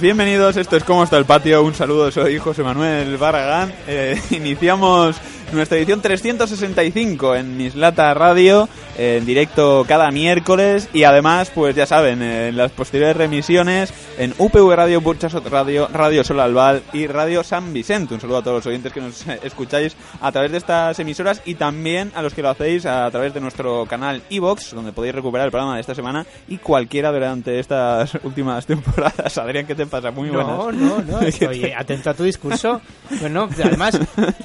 [0.00, 0.56] Bienvenidos.
[0.56, 1.62] Esto es Cómo está el patio.
[1.64, 3.72] Un saludo, soy José Manuel Barragán.
[3.88, 5.16] Eh, iniciamos
[5.52, 12.22] nuestra edición 365 en Mislata Radio, en directo cada miércoles y además, pues ya saben,
[12.22, 17.72] en las posteriores remisiones en UPV Radio, Burchasot Radio, Radio Sol Albal y Radio San
[17.72, 18.14] Vicente.
[18.14, 21.54] Un saludo a todos los oyentes que nos escucháis a través de estas emisoras y
[21.54, 25.46] también a los que lo hacéis a través de nuestro canal iVox, donde podéis recuperar
[25.46, 29.38] el programa de esta semana y cualquiera durante estas últimas temporadas.
[29.38, 30.10] Adrián, ¿qué te pasa?
[30.10, 30.48] Muy buenas.
[30.48, 31.18] No, no, no.
[31.18, 32.80] Oye, atento a tu discurso.
[33.20, 33.98] Bueno, además,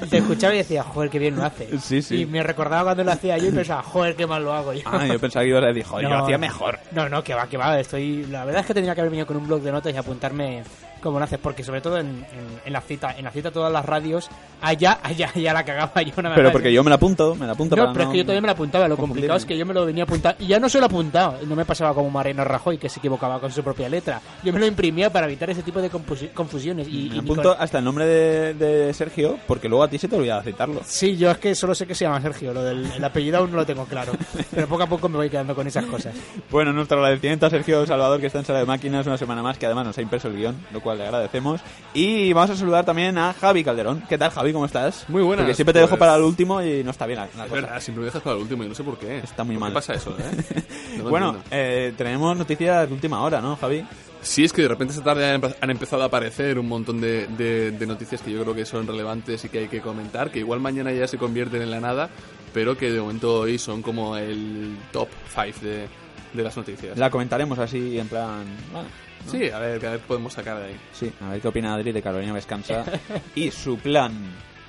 [0.10, 1.68] te escuchaba y decía, joder, qué bien lo hace.
[1.80, 2.22] Sí, sí.
[2.22, 4.82] Y me recordaba cuando lo hacía yo y pensaba, joder, qué mal lo hago yo.
[4.86, 6.80] Ah, yo pensaba que a decir, joder, yo lo hacía mejor.
[6.92, 7.80] No, no, que va, que va.
[7.80, 8.26] Estoy...
[8.26, 10.64] La verdad es que tendría que haber venido con un blog de notas y apuntarme
[11.04, 12.26] como lo haces, porque sobre todo en, en,
[12.66, 14.30] en la cita, en la cita todas las radios,
[14.62, 17.52] allá, allá, allá la cagaba yo una Pero porque yo me la apunto, me la
[17.54, 18.88] apunto No, para pero es que yo todavía me la apuntaba.
[18.88, 20.44] Lo complicado es que yo me lo venía apuntando.
[20.44, 21.38] Y ya no se lo apuntaba.
[21.46, 24.22] No me pasaba como Mariano Rajoy, que se equivocaba con su propia letra.
[24.44, 26.88] Yo me lo imprimía para evitar ese tipo de confusi- confusiones.
[26.88, 29.98] Y, Me y apunto Nicole- hasta el nombre de, de Sergio, porque luego a ti
[29.98, 30.82] se te olvida citarlo.
[30.86, 32.54] Sí, yo es que solo sé que se llama Sergio.
[32.54, 34.14] Lo del el apellido aún no lo tengo claro.
[34.52, 36.14] Pero poco a poco me voy quedando con esas cosas.
[36.50, 39.58] Bueno, nuestro agradecimiento a Sergio Salvador, que está en sala de máquinas una semana más,
[39.58, 41.62] que además nos ha impreso el guion, lo cual le agradecemos.
[41.94, 44.04] Y vamos a saludar también a Javi Calderón.
[44.10, 44.52] ¿Qué tal, Javi?
[44.54, 45.06] ¿Cómo estás?
[45.10, 47.26] Muy buenas, Porque siempre te dejo pues- para el último y no está bien la,
[47.38, 47.62] la Es cosa.
[47.62, 49.20] verdad, siempre me dejas para el último y no sé por qué.
[49.20, 49.70] Está muy ¿Por mal.
[49.72, 50.64] qué pasa eso, eh?
[50.98, 53.86] No bueno, eh, tenemos noticias de última hora, ¿no, Javi?
[54.22, 57.72] Sí, es que de repente esta tarde han empezado a aparecer un montón de, de-
[57.72, 60.62] de noticias que yo creo que son relevantes y que hay que comentar, que igual
[60.62, 62.10] mañana ya se convierten en la nada,
[62.54, 65.88] pero que de momento hoy son como el top 5 de,
[66.34, 66.98] de las noticias.
[66.98, 68.46] La comentaremos así, en plan...
[68.72, 68.88] bueno,
[69.26, 69.32] ¿no?
[69.32, 70.78] Sí, a ver, a ver, podemos sacar de ahí.
[70.94, 72.84] Sí, a ver qué opina Adri de Carolina Vescanza
[73.36, 74.14] y su plan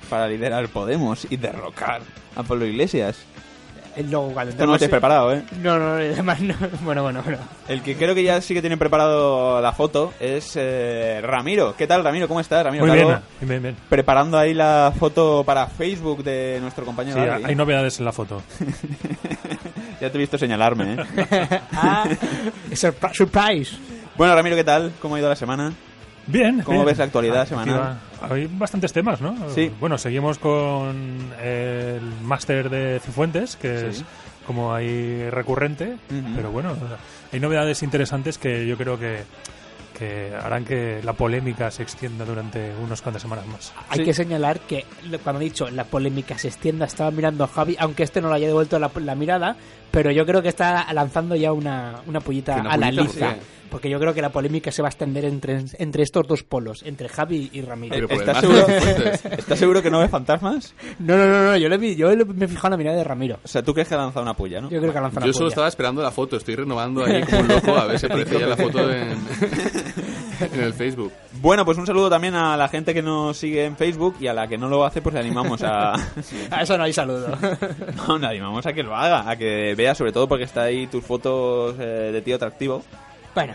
[0.09, 2.01] para liderar Podemos y derrocar
[2.35, 3.17] a Pablo Iglesias.
[3.95, 5.41] El logo, cuando Esto no lo tienes preparado, ¿eh?
[5.63, 6.53] No, no, además no.
[6.83, 7.37] Bueno, bueno, bueno.
[7.69, 11.75] El que creo que ya sí que tiene preparado la foto es eh, Ramiro.
[11.77, 12.27] ¿Qué tal, Ramiro?
[12.27, 12.85] ¿Cómo estás, Ramiro?
[12.85, 13.75] Muy bien, bien, bien, bien.
[13.87, 17.45] Preparando ahí la foto para Facebook de nuestro compañero Sí, Adri.
[17.45, 18.43] hay novedades en la foto.
[20.01, 20.97] Ya te he visto señalarme, ¿eh?
[21.71, 22.03] Ah,
[22.71, 23.77] surpri- surprise.
[24.17, 24.91] Bueno, Ramiro, ¿qué tal?
[25.01, 25.73] ¿Cómo ha ido la semana?
[26.27, 26.61] Bien.
[26.63, 26.85] ¿Cómo bien.
[26.87, 27.63] ves la actualidad Activa.
[27.65, 27.97] semanal?
[28.21, 29.35] Hay bastantes temas, ¿no?
[29.53, 29.71] Sí.
[29.79, 33.85] Bueno, seguimos con el máster de Cifuentes, que Sí.
[33.87, 34.03] es
[34.47, 36.35] como ahí recurrente, Ujú.
[36.35, 36.73] pero bueno,
[37.31, 39.19] hay novedades interesantes que yo creo que,
[39.97, 43.73] que harán que la polémica se extienda durante unas cuantas semanas más.
[43.89, 44.05] Hay Sí.
[44.05, 44.85] que señalar que
[45.23, 48.35] cuando he dicho la polémica se extienda, estaba mirando a Javi, aunque este no le
[48.35, 49.55] haya devuelto la, la mirada,
[49.91, 53.03] pero yo creo que está lanzando ya una, una pollita ¿Que una a la pollita?
[53.03, 53.27] liza.
[53.29, 53.45] ¿Por qué?
[53.69, 56.83] Porque yo creo que la polémica se va a extender entre, entre estos dos polos,
[56.83, 58.07] entre Javi y Ramiro.
[58.09, 58.67] ¿Estás seguro.
[59.37, 60.73] ¿Estás seguro que no ves fantasmas?
[60.99, 62.97] No, no, no, no, yo, le vi- yo le- me he fijado en la mirada
[62.97, 63.39] de Ramiro.
[63.43, 64.69] O sea, tú crees que ha lanzado una puya, ¿no?
[64.69, 65.49] Yo creo que ha lanzado Yo una solo polla.
[65.53, 68.47] estaba esperando la foto, estoy renovando ahí como un loco a ver si aparece ya
[68.47, 69.17] la foto en,
[70.53, 71.11] en el Facebook.
[71.41, 74.33] Bueno, pues un saludo también a la gente que nos sigue en Facebook y a
[74.33, 75.93] la que no lo hace, pues le animamos a...
[76.51, 77.35] A eso no hay saludo.
[78.07, 80.87] No, le animamos a que lo haga, a que vea, sobre todo porque está ahí
[80.87, 82.83] tus fotos eh, de tío atractivo.
[83.35, 83.53] Bueno,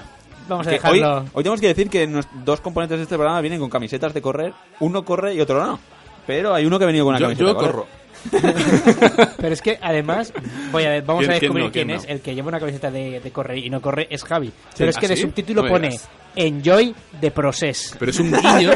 [0.49, 1.25] vamos a Que hoy, dejarlo.
[1.33, 4.23] hoy tenemos que decir que nos- dos componentes de este programa vienen con camisetas de
[4.23, 4.53] correr.
[4.81, 5.79] Uno corre y otro no.
[6.27, 7.85] Pero hay uno que ha venido con una Yo, camiseta yo de correr.
[9.37, 10.33] Pero es que además,
[10.73, 12.13] voy a ver, vamos ¿Quién- a quién descubrir no, quién, quién es no?
[12.15, 14.53] el que lleva una camiseta de, de correr y no corre, es Javi.
[14.77, 15.23] Pero es que ¿Ah, de sí?
[15.23, 15.99] subtítulo No pone.
[16.37, 17.97] Enjoy the process.
[17.99, 18.71] Pero es un guiño.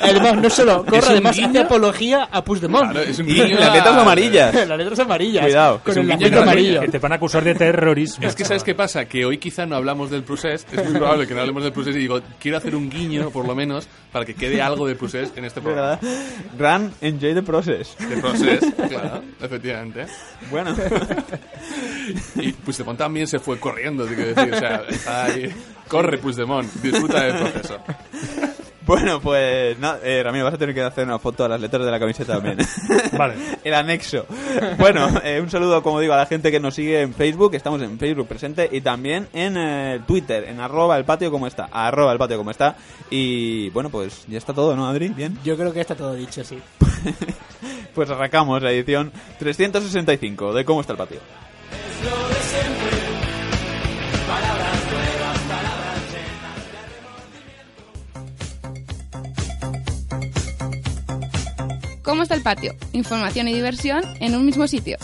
[0.00, 2.92] Además, no solo corre, ¿Es un además hace apología a Puigdemont.
[2.92, 4.54] Claro, es un Y las letras amarillas.
[4.68, 5.42] Las letras amarillas.
[5.44, 6.42] Cuidado, Con es un el gratuito.
[6.42, 6.80] amarillo.
[6.82, 8.24] Que te van a acusar de terrorismo.
[8.28, 9.06] Es que ¿sabes qué pasa?
[9.06, 10.66] Que hoy quizá no hablamos del procés.
[10.70, 13.44] Es muy probable que no hablemos del procés y digo, quiero hacer un guiño, por
[13.48, 15.98] lo menos, para que quede algo del procés en este programa.
[16.56, 17.96] Run, enjoy the process.
[17.98, 20.06] De procés, claro, efectivamente.
[20.50, 20.74] Bueno,
[22.36, 24.54] Y Puigdemont también se fue corriendo, te quiero decir.
[24.54, 25.52] O sea, está ahí.
[25.88, 27.78] Corre, Puigdemont, disfruta del proceso.
[28.86, 31.84] bueno pues no, eh, Ramiro, vas a tener que hacer una foto a las letras
[31.84, 32.58] de la camiseta también.
[33.16, 33.34] Vale.
[33.64, 34.26] El anexo.
[34.78, 37.54] Bueno, eh, un saludo, como digo, a la gente que nos sigue en Facebook.
[37.54, 41.68] Estamos en Facebook presente y también en eh, Twitter, en arroba el patio como está.
[41.70, 42.76] Arroba el patio como está.
[43.10, 45.08] Y bueno, pues ya está todo, ¿no, Adri?
[45.08, 45.38] Bien.
[45.44, 46.58] Yo creo que está todo dicho, sí.
[47.94, 51.20] Pues arrancamos la edición 365 de cómo está el patio.
[62.02, 62.74] ¿Cómo está el patio?
[62.92, 64.98] Información y diversión en un mismo sitio.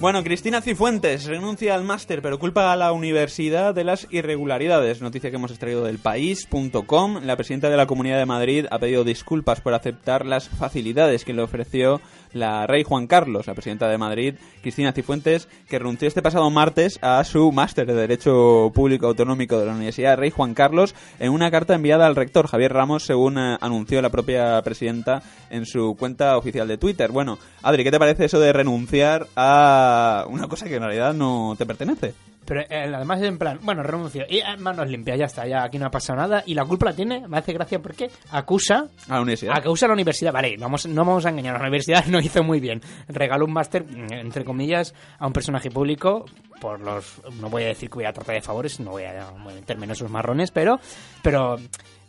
[0.00, 5.02] Bueno, Cristina Cifuentes renuncia al máster, pero culpa a la universidad de las irregularidades.
[5.02, 7.20] Noticia que hemos extraído del país.com.
[7.22, 11.34] La presidenta de la Comunidad de Madrid ha pedido disculpas por aceptar las facilidades que
[11.34, 12.00] le ofreció
[12.32, 16.98] la rey Juan Carlos, la presidenta de Madrid, Cristina Cifuentes, que renunció este pasado martes
[17.02, 21.50] a su máster de Derecho Público Autonómico de la Universidad Rey Juan Carlos en una
[21.50, 26.36] carta enviada al rector Javier Ramos, según eh, anunció la propia presidenta en su cuenta
[26.36, 27.10] oficial de Twitter.
[27.10, 31.54] Bueno, Adri, ¿qué te parece eso de renunciar a una cosa que en realidad no
[31.58, 32.14] te pertenece?
[32.44, 34.24] Pero eh, además es en plan, bueno, renuncio.
[34.28, 36.42] Y eh, manos limpias, ya está, ya aquí no ha pasado nada.
[36.46, 39.56] Y la culpa la tiene, me hace gracia porque acusa A la universidad.
[39.56, 42.60] Acusa a la universidad, vale, vamos, no vamos a engañar, la universidad no hizo muy
[42.60, 42.80] bien.
[43.08, 46.24] Regaló un máster, mm, entre comillas, a un personaje público
[46.60, 47.22] por los...
[47.40, 49.92] No voy a decir que voy a tratar de favores, no voy a meterme en
[49.92, 50.80] esos marrones, pero...
[51.22, 51.56] pero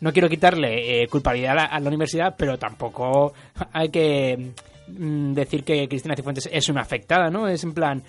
[0.00, 3.32] no quiero quitarle eh, culpabilidad a la, a la universidad, pero tampoco
[3.72, 4.52] hay que
[4.88, 7.46] mm, decir que Cristina Cifuentes es una afectada, ¿no?
[7.46, 8.02] Es en plan,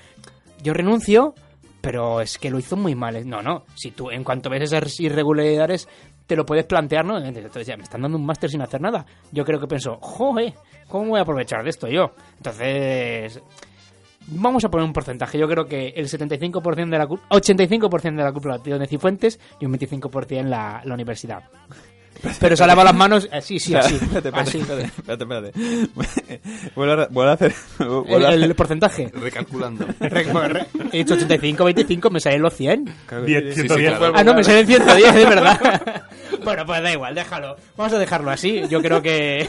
[0.63, 1.35] yo renuncio,
[1.83, 3.27] pero es que lo hizo muy mal.
[3.27, 5.89] No, no, si tú en cuanto ves esas irregularidades
[6.25, 7.17] te lo puedes plantear, ¿no?
[7.17, 9.05] Entonces ya me están dando un máster sin hacer nada.
[9.33, 10.53] Yo creo que pienso, joder,
[10.87, 12.11] ¿cómo voy a aprovechar de esto yo?
[12.37, 13.41] Entonces,
[14.27, 15.37] vamos a poner un porcentaje.
[15.37, 19.37] Yo creo que el 75% de la culpa, 85% de la culpa la tiene Cifuentes
[19.59, 21.43] y un 25% la, la universidad.
[22.39, 23.95] Pero se ha lavado las manos, eh, sí, sí, así.
[23.95, 24.59] Espérate, espérate, así.
[24.59, 26.41] espérate, espérate, espérate.
[26.75, 27.53] Vuelvo a, vuelvo a hacer...
[27.79, 29.11] vuelvo El, a hacer- el porcentaje.
[29.13, 29.85] Recalculando.
[29.99, 32.93] Re- re- He dicho 85, 25, me salen los 100.
[33.05, 33.97] Claro, Diez, sí, sí, ciento sí, diez.
[33.97, 34.13] claro.
[34.15, 36.03] Ah, no, me salen 110, de verdad.
[36.43, 37.55] bueno, pues da igual, déjalo.
[37.77, 38.61] Vamos a dejarlo así.
[38.69, 39.47] Yo creo que.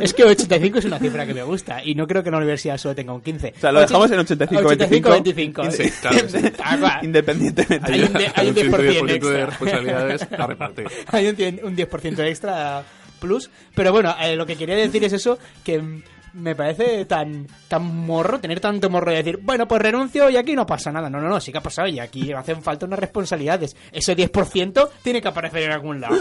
[0.00, 1.82] es que 85 es una cifra que me gusta.
[1.84, 3.54] Y no creo que la universidad solo tenga un 15.
[3.56, 5.70] O sea, lo dejamos en 85, 85, 25.
[5.70, 6.38] Sí, claro, sí.
[6.62, 7.00] Ah, claro.
[7.06, 7.92] Independientemente.
[7.92, 10.86] Hay un de- hay un 10% 110% de responsabilidades a repartir.
[11.08, 12.84] Hay un, cien- un 10% extra
[13.20, 13.50] plus.
[13.74, 16.02] Pero bueno, eh, lo que quería decir es eso, que mm,
[16.34, 20.54] me parece tan tan morro, tener tanto morro de decir, bueno, pues renuncio y aquí
[20.54, 21.08] no pasa nada.
[21.08, 23.76] No, no, no, sí que ha pasado y aquí hacen falta unas responsabilidades.
[23.92, 26.16] Ese 10% tiene que aparecer en algún lado.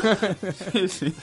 [0.72, 1.14] Sí, sí.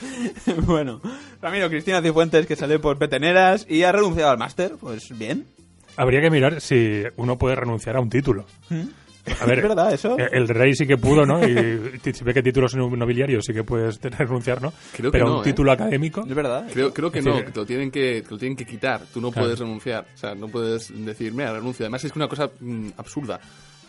[0.65, 1.01] Bueno,
[1.41, 4.73] Ramiro Cristina Cifuentes que sale por peteneras y ha renunciado al máster.
[4.79, 5.45] Pues bien.
[5.95, 8.45] Habría que mirar si uno puede renunciar a un título.
[9.41, 10.17] A ver, ¿Es verdad eso?
[10.17, 11.45] eh, El rey sí que pudo, ¿no?
[11.47, 11.53] Y
[12.13, 14.73] si ve que títulos nobiliarios sí que puedes renunciar, ¿no?
[14.95, 15.43] Creo que Pero no, un ¿eh?
[15.43, 16.25] título académico.
[16.27, 16.65] Es verdad.
[16.71, 18.65] Creo, creo que Es no, decir, que te lo tienen que, te lo tienen que
[18.65, 19.01] quitar.
[19.13, 19.45] Tú no Claro.
[19.47, 20.05] puedes renunciar.
[20.13, 21.85] O sea, no puedes decir, mira, renuncio.
[21.85, 23.39] Además, es que una cosa mm, absurda,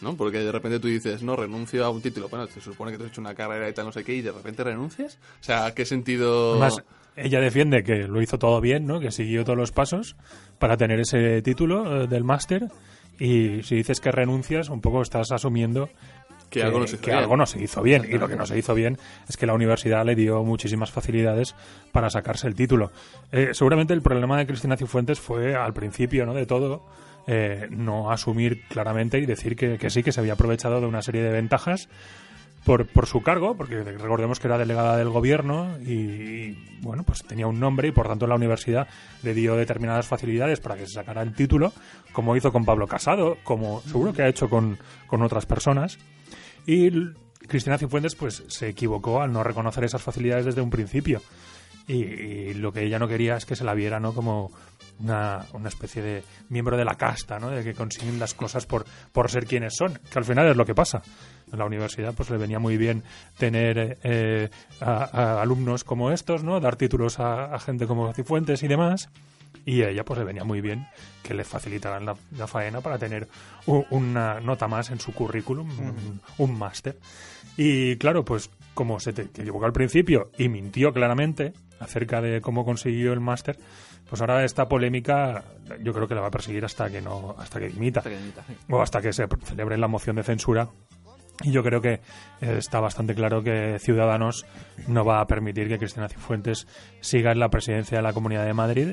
[0.03, 0.17] ¿no?
[0.17, 2.29] Porque de repente tú dices, no, renuncio a un título.
[2.29, 4.23] Bueno, se supone que te has hecho una carrera y tal, no sé qué, y
[4.23, 5.19] de repente renuncias.
[5.41, 6.53] O sea, ¿qué sentido...?
[6.53, 6.83] Además,
[7.17, 9.01] ella defiende que lo hizo todo bien, ¿no?
[9.01, 10.17] Que siguió todos los pasos
[10.59, 12.69] para tener ese título eh, del máster.
[13.21, 15.89] Y si dices que renuncias, un poco estás asumiendo
[16.49, 17.19] Que algo no se hizo que bien.
[17.23, 18.07] algo no se hizo bien.
[18.11, 21.55] Y lo que no se hizo bien es que la universidad le dio muchísimas facilidades
[21.93, 22.91] para sacarse el título.
[23.31, 26.35] Eh, seguramente el problema de Cristina Cifuentes fue al principio ¿no?
[26.35, 26.87] de todo
[27.27, 31.03] eh, no asumir claramente y decir que, que sí, que se había aprovechado de una
[31.03, 31.89] serie de ventajas
[32.65, 36.53] por, su cargo, porque recordemos que era delegada del gobierno y,
[36.83, 38.87] bueno, pues tenía un nombre y por tanto la universidad
[39.23, 41.73] le dio determinadas facilidades para que se sacara el título,
[42.13, 45.99] como hizo con Pablo Casado, como seguro que ha hecho con, otras personas.
[46.67, 46.91] Y
[47.49, 51.23] Cristina Cifuentes pues se equivocó al no reconocer esas facilidades desde un principio.
[51.89, 54.15] Y, lo que ella no quería es que se la viera ¿no?
[54.15, 54.53] como
[55.01, 57.51] una, especie de miembro de la casta, ¿no?
[57.51, 60.75] de que consiguen las cosas por ser quienes son, que al final es lo que
[60.75, 61.03] pasa.
[61.53, 63.03] En la universidad pues le venía muy bien
[63.39, 64.49] tener eh,
[64.81, 65.05] a,
[65.39, 66.61] a alumnos como estos, ¿no?
[66.61, 69.09] dar títulos a, a gente como Cifuentes y demás.
[69.67, 70.87] Y a ella pues le venía muy bien
[71.23, 73.29] que le facilitaran la, la faena para tener
[73.67, 76.99] u- una nota más en su currículum, un, un máster.
[77.57, 82.65] Y claro, pues como se te equivocó al principio y mintió claramente acerca de cómo
[82.65, 83.59] consiguió el máster,
[84.09, 85.45] pues ahora esta polémica
[85.83, 88.01] yo creo que la va a perseguir hasta que no hasta que dimita
[88.71, 90.69] o hasta que se celebre la moción de censura.
[91.43, 92.01] Y yo creo que eh,
[92.59, 94.45] está bastante claro que Ciudadanos
[94.89, 96.67] no va a permitir que Cristina Cifuentes
[97.01, 98.89] siga en la presidencia de la Comunidad de Madrid.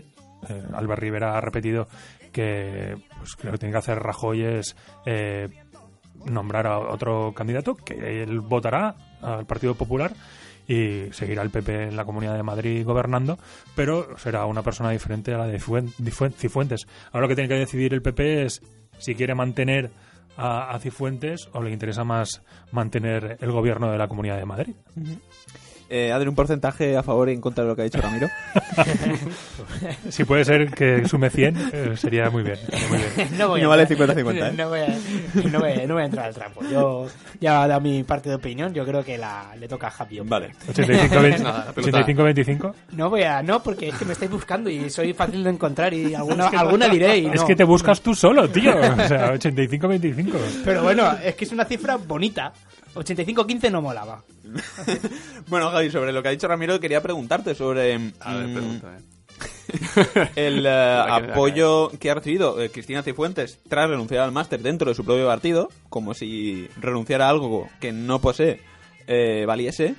[0.50, 1.88] Eh, Albert Rivera ha repetido
[2.32, 4.76] que pues, que lo que tiene que hacer Rajoy es
[5.06, 5.50] eh,
[6.26, 10.14] nombrar a otro candidato que él votará al Partido Popular
[10.68, 13.38] y seguirá el PP en la Comunidad de Madrid gobernando,
[13.76, 16.88] pero será una persona diferente a la de Fuen- de Fuen- Cifuentes.
[17.12, 18.62] Ahora lo que tiene que decidir el PP es
[19.00, 19.92] si quiere mantener
[20.38, 22.42] a, a Cifuentes o le interesa más
[22.72, 24.76] mantener el gobierno de la Comunidad de Madrid.
[25.90, 28.28] Eh, Adri, un porcentaje a favor y en contra de lo que ha dicho Ramiro.
[30.10, 32.58] Si puede ser que sume 100, eh, sería muy bien.
[32.58, 33.38] sería muy bien.
[33.38, 34.54] No, voy a No vale entrar- 50-50, ¿eh?
[34.58, 34.88] No voy, a,
[35.52, 36.62] no, voy, no voy a entrar al trapo.
[36.72, 37.08] Yo
[37.40, 38.74] ya he dado mi parte de opinión.
[38.74, 40.20] Yo creo que la, le toca a Javi.
[40.22, 40.54] Vale.
[40.74, 42.06] 85-20 Nada, la pelota.
[42.06, 42.74] 85-25.
[42.94, 45.94] No voy a, no, porque es que me estáis buscando y soy fácil de encontrar
[45.94, 47.34] y alguna, alguna diré y no.
[47.34, 48.72] Es que te buscas tú solo, tío.
[48.76, 50.32] O sea, 85-25.
[50.66, 52.52] Pero bueno, es que es una cifra bonita.
[53.00, 54.24] 85-15 no molaba.
[55.48, 58.98] Bueno, Javi, sobre lo que ha dicho Ramiro, quería preguntarte sobre A ver, mm, pregúntame.
[60.36, 64.62] el eh, La que- apoyo que ha recibido eh, Cristina Cifuentes tras renunciar al máster
[64.62, 68.60] dentro de su propio partido, como si renunciara a algo que no posee
[69.08, 69.96] eh, valiese,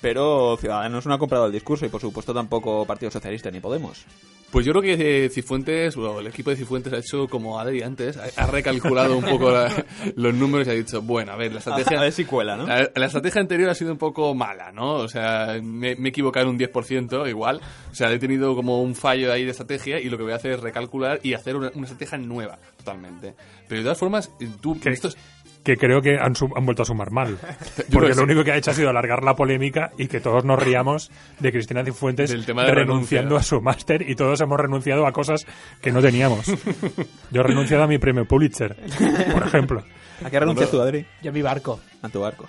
[0.00, 4.04] pero Ciudadanos no ha comprado el discurso y por supuesto tampoco Partido Socialista ni Podemos.
[4.50, 7.82] Pues yo creo que eh, Cifuentes, o el equipo de Cifuentes ha hecho como Adri
[7.82, 9.84] antes, ha, ha recalculado un poco la-
[10.14, 11.98] los números y ha dicho, bueno, a ver, la estrategia...
[11.98, 12.64] A ver si cuela, ¿no?
[12.64, 14.94] La, la estrategia anterior ha sido un poco mala, ¿no?
[14.94, 17.60] O sea, me, me he equivocado en un 10% igual.
[17.90, 20.36] O sea, he tenido como un fallo ahí de estrategia y lo que voy a
[20.36, 23.34] hacer es recalcular y hacer una, una estrategia nueva, totalmente.
[23.68, 24.78] Pero de todas formas, tú...
[24.80, 24.90] ¿Qué?
[24.90, 25.16] Esto es-
[25.66, 27.36] Que creo que han, su- han vuelto a sumar mal.
[27.92, 30.44] Porque que lo único que ha hecho ha sido alargar la polémica y que todos
[30.44, 33.56] nos riamos de Cristina Cifuentes Del tema de renunciando renuncia.
[33.56, 35.44] a su máster y todos hemos renunciado a cosas
[35.82, 36.46] que no teníamos.
[37.32, 38.76] Yo he renunciado a mi premio Pulitzer,
[39.32, 39.82] por ejemplo.
[40.24, 41.04] ¿A qué renuncias tú, Adri?
[41.20, 41.80] Yo mi barco.
[42.00, 42.48] A tu barco.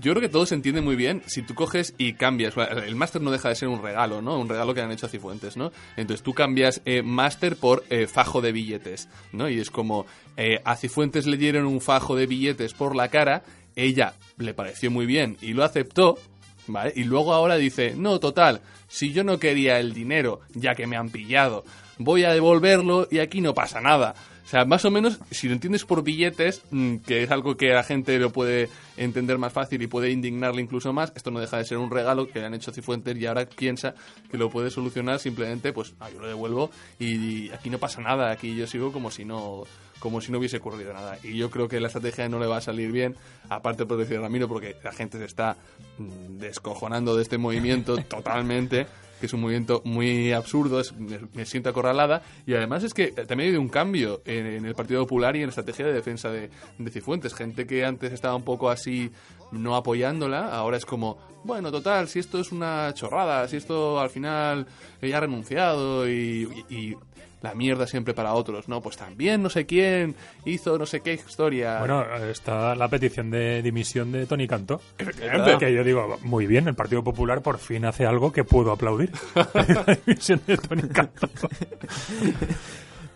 [0.00, 2.54] Yo creo que todo se entiende muy bien si tú coges y cambias.
[2.56, 4.38] El máster no deja de ser un regalo, ¿no?
[4.38, 5.72] Un regalo que han hecho a Cifuentes, ¿no?
[5.96, 9.48] Entonces tú cambias eh, máster por eh, fajo de billetes, ¿no?
[9.48, 13.42] Y es como eh, a Cifuentes le dieron un fajo de billetes por la cara,
[13.74, 16.18] ella le pareció muy bien y lo aceptó,
[16.66, 16.92] ¿vale?
[16.96, 20.96] Y luego ahora dice, no, total, si yo no quería el dinero, ya que me
[20.96, 21.64] han pillado,
[21.98, 24.14] voy a devolverlo y aquí no pasa nada.
[24.46, 27.70] O sea, más o menos, si lo entiendes por billetes, mm, que es algo que
[27.70, 31.58] la gente lo puede entender más fácil y puede indignarle incluso más, esto no deja
[31.58, 33.96] de ser un regalo que le han hecho Cifuentes y ahora piensa
[34.30, 38.00] que lo puede solucionar simplemente, pues, ah, yo lo devuelvo y, y aquí no pasa
[38.00, 39.64] nada, aquí yo sigo como si no
[39.98, 41.18] como si no hubiese ocurrido nada.
[41.24, 43.16] Y yo creo que la estrategia no le va a salir bien,
[43.48, 45.56] aparte por decir Ramiro, porque la gente se está
[45.98, 48.86] mm, descojonando de este movimiento totalmente
[49.20, 50.94] que es un movimiento muy absurdo, es-
[51.34, 54.74] me, siento acorralada, y además es que también ha habido un cambio en, en el
[54.74, 57.34] Partido Popular y en la estrategia de defensa de, de Cifuentes.
[57.34, 59.10] Gente que antes estaba un poco así
[59.52, 64.10] no apoyándola, ahora es como, bueno, total, si esto es una chorrada, si esto al
[64.10, 64.66] final
[65.00, 66.96] ella ha renunciado y, y- y
[67.42, 68.80] la mierda siempre para otros, ¿no?
[68.80, 71.78] Pues también no sé quién hizo no sé qué historia.
[71.78, 74.80] Bueno, está la petición de dimisión de Tony Cantó.
[74.98, 75.58] Efectivamente.
[75.64, 79.12] Que yo digo, muy bien, el Partido Popular por fin hace algo que puedo aplaudir.
[79.34, 81.28] la dimisión de Tony Cantó.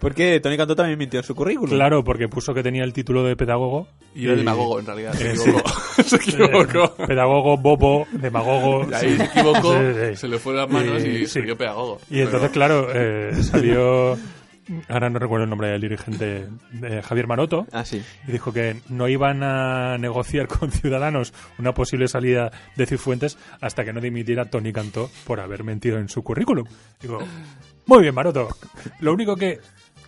[0.00, 1.70] Porque Tony Cantó también mintió en su currículum.
[1.76, 3.86] Claro, porque puso que tenía el título de pedagogo.
[4.14, 5.70] y era demagogo, en realidad, se Eh, equivocó.
[6.04, 6.94] se equivocó.
[7.02, 8.86] Eh, pedagogo, bobo, demagogo.
[8.94, 9.16] Ahí sí.
[9.18, 9.74] se equivocó,
[10.16, 11.40] se le fue las manos y, Y- se sí.
[11.42, 12.00] vio pedagogo.
[12.10, 14.18] Y entonces, claro, eh, salió.
[14.88, 16.46] Ahora no recuerdo el nombre del dirigente,
[16.82, 17.66] eh, Javier Maroto.
[17.72, 18.02] Ah, sí.
[18.28, 23.84] y dijo que no iban a negociar con Ciudadanos una posible salida de Cifuentes hasta
[23.84, 26.66] que no dimitiera Tony Cantó por haber mentido en su currículum.
[27.02, 27.18] Digo,
[27.86, 28.48] muy bien, Maroto.
[29.00, 29.58] Lo único que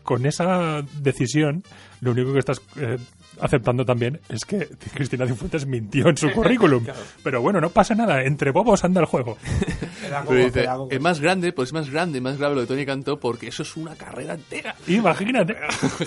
[0.02, 1.62] con esa decisión,
[2.00, 2.98] lo único que estás eh,
[3.40, 6.84] aceptando también es que Cristina Cifuentes mintió en su currículum.
[7.22, 8.22] Pero bueno, no pasa nada.
[8.22, 9.38] Entre bobos anda el juego.
[10.28, 13.18] Pero dice, es más grande, pues es más grande, más grave lo de Tony Cantó
[13.18, 14.74] porque eso es una carrera entera.
[14.86, 15.56] Imagínate.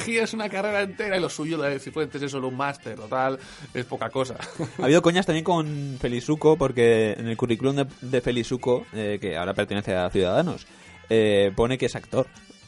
[0.07, 3.39] es una carrera entera y lo suyo, lo de Cifuentes, es solo un máster, total,
[3.73, 4.35] es poca cosa.
[4.79, 9.37] Ha habido coñas también con Felizuco, porque en el currículum de, de Felizuco, eh, que
[9.37, 10.67] ahora pertenece a Ciudadanos,
[11.09, 12.27] eh, pone que es actor.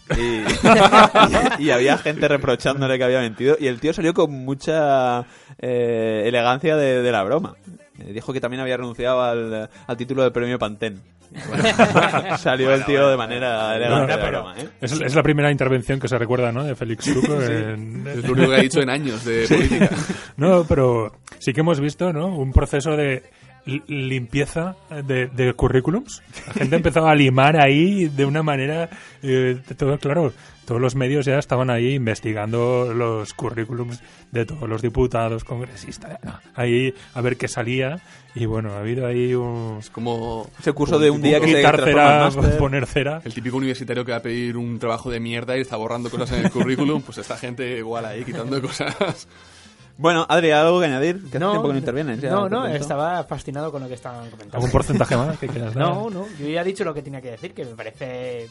[1.60, 3.58] Y, y había gente reprochándole que había mentido.
[3.60, 5.26] Y el tío salió con mucha
[5.60, 7.56] eh, elegancia de, de la broma.
[8.00, 11.02] Eh, dijo que también había renunciado al, al título del premio Pantén.
[11.50, 11.64] Bueno,
[12.38, 14.70] salió el tío de manera elegante de la broma, ¿eh?
[14.80, 16.64] Es, es la primera intervención que se recuerda, ¿no?
[16.64, 19.90] De Félix Suco en, Es lo único que ha dicho en años de política.
[20.38, 22.28] No, pero sí que hemos visto, ¿no?
[22.28, 23.24] Un proceso de
[23.88, 26.24] limpieza de, de currículums.
[26.47, 28.89] La gente empezaba a limar ahí de una manera,
[29.21, 30.33] eh, todo claro,
[30.67, 36.39] todos los medios ya estaban ahí investigando los currículums de todos los diputados, congresistas, ¿no?
[36.55, 38.01] ahí a ver qué salía
[38.36, 42.29] y bueno, ha habido ahí un Como Ese curso de un día que se cera,
[42.59, 43.21] poner cera.
[43.24, 46.33] el típico universitario que va a pedir un trabajo de mierda y está borrando cosas
[46.33, 49.27] en el currículum, pues esta gente igual ahí quitando cosas.
[49.98, 51.22] Bueno, Adri, ¿algo que añadir?
[51.22, 52.22] Que hace No, tiempo que no intervienes.
[52.22, 54.58] ya no, no, estaba fascinado con lo que estaban comentando.
[54.58, 55.84] ¿Algún porcentaje más que quieras dar?
[55.88, 58.48] No, no, yo ya he dicho lo que tenía que decir, que me parece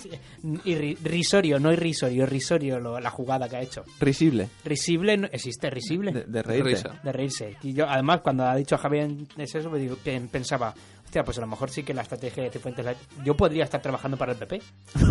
[0.42, 3.84] irri- risorio, no irrisorio, irrisorio lo- la jugada que ha hecho.
[4.00, 4.48] Risible.
[4.64, 6.12] Risible, no- existe risible.
[6.12, 6.42] De.
[6.42, 6.98] Risa.
[7.02, 7.56] de reírse.
[7.62, 9.96] Y yo, además, cuando ha dicho Javier es eso, pues digo,
[10.30, 10.74] pensaba,
[11.06, 12.84] Hostia, pues a lo mejor sí que la estrategia de Cifuentes...
[12.84, 12.94] la-
[13.24, 14.60] Yo podría estar trabajando para el PP.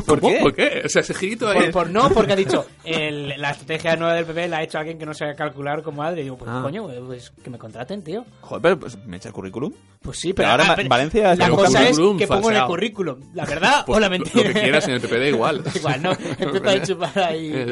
[0.06, 0.34] ¿Por ¿Cómo?
[0.34, 0.40] qué?
[0.42, 0.82] ¿Por qué?
[0.86, 1.64] O sea, ese girito ahí.
[1.64, 4.78] Por, por- no, porque ha dicho, el- la estrategia nueva del PP la ha hecho
[4.78, 6.22] alguien que no sabe calcular como Adri.
[6.22, 6.60] Y digo, pues Ah.
[6.62, 8.26] coño, pues que me contraten, tío.
[8.42, 9.74] Joder, pero pues, ¿me echa el currículum?
[10.02, 12.58] Pues sí, Pero pero, ahora ah, pero Valencia está La cosa es que pongo en
[12.58, 13.20] el currículum.
[13.34, 14.48] ¿La verdad Pues o la mentira?
[14.50, 15.64] Lo que quieras en el PPD igual.
[15.76, 16.12] Igual, ¿no?
[16.12, 17.66] Empiezo a chupar ahí.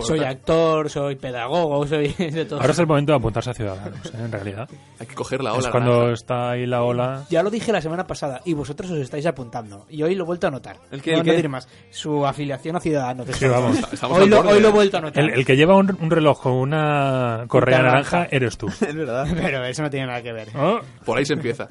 [0.00, 2.60] Soy actor, soy pedagogo, soy de todo.
[2.60, 4.10] Ahora es el momento de apuntarse a Ciudadanos, ¿eh?
[4.18, 4.68] en realidad.
[4.98, 5.70] Hay que coger la es ola.
[5.70, 6.12] cuando naranja.
[6.14, 7.24] está ahí la ola.
[7.28, 9.86] Ya lo dije la semana pasada y vosotros os estáis apuntando.
[9.88, 10.76] Y hoy lo he vuelto a notar.
[10.90, 11.68] ¿El qué, no, el no diré más.
[11.90, 13.26] Su afiliación a Ciudadanos.
[13.36, 13.78] Sí, vamos.
[14.08, 15.22] Hoy, lo, hoy lo he vuelto a notar.
[15.24, 18.16] El, el que lleva un, un reloj con una correa naranja.
[18.18, 18.66] naranja eres tú.
[18.80, 19.26] Es verdad.
[19.34, 20.48] Pero eso no tiene nada que ver.
[20.56, 20.80] ¿Oh?
[21.04, 21.68] Por ahí se empieza.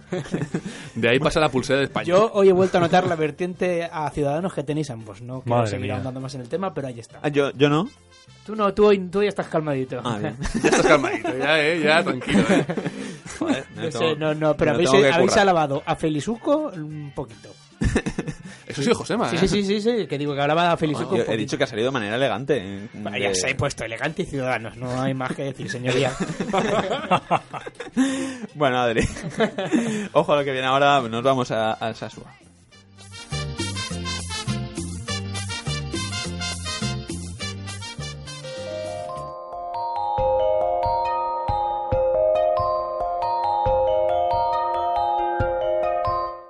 [0.96, 2.06] De ahí pasa la pulsera de España.
[2.06, 5.22] Yo hoy he vuelto a notar la vertiente a Ciudadanos que tenéis ambos.
[5.22, 7.20] No quiero seguir ahondando más en el tema, pero ahí está.
[7.22, 7.88] Ah, yo, yo no.
[8.46, 10.02] Tú no, tú tú hoy estás calmadito.
[10.04, 10.36] Ah, bien.
[10.64, 12.66] Ya estás calmadito, ya, eh, ya, tranquilo, eh.
[13.40, 17.50] Joder, No, sé, tengo- no, no, pero habéis, que habéis alabado a Felizuco un poquito.
[18.68, 19.40] Eso sí, Josema, Sí, ¿eh?
[19.40, 21.68] sí, sí, sí, sí, que digo que hablaba a Felizuco un he dicho que ha
[21.68, 22.58] salido de manera elegante.
[22.58, 26.12] eh, de- se he puesto elegante y ciudadanos, no hay más que decir, señoría.
[28.56, 29.08] Bueno, Adri.
[30.14, 31.02] Ojo a lo que viene ahora.
[31.02, 32.26] Nos vamos a, al Sasua.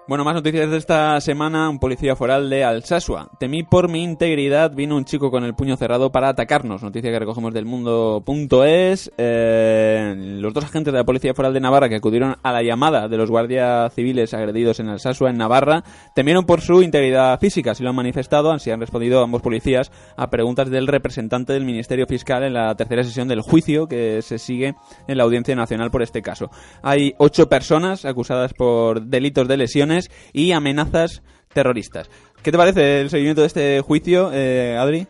[0.06, 1.70] Bueno, más noticias de esta semana.
[1.70, 3.30] Un policía foral de Alsasua.
[3.40, 4.74] Temí por mi integridad.
[4.76, 6.84] Vino un chico con el puño cerrado para atacarnos.
[6.84, 9.12] Noticia que recogemos del mundo.es.
[9.18, 13.08] Eh, los dos agentes de la Policía Foral de Navarra que acudieron a la llamada
[13.08, 17.72] de los guardias civiles agredidos en Alsasua, en Navarra, temieron por su integridad física.
[17.72, 18.52] Así lo han manifestado.
[18.52, 23.06] Así han respondido ambos policías a preguntas del representante del Ministerio Fiscal en la tercera
[23.06, 24.76] sesión del juicio que se sigue
[25.08, 26.50] en la Audiencia Nacional por este caso.
[26.82, 29.93] Hay ocho personas acusadas por delitos de lesiones
[30.34, 31.22] y amenazas
[31.54, 32.10] terroristas.
[32.42, 35.08] ¿Qué te parece el seguimiento de este juicio, eh, Adri?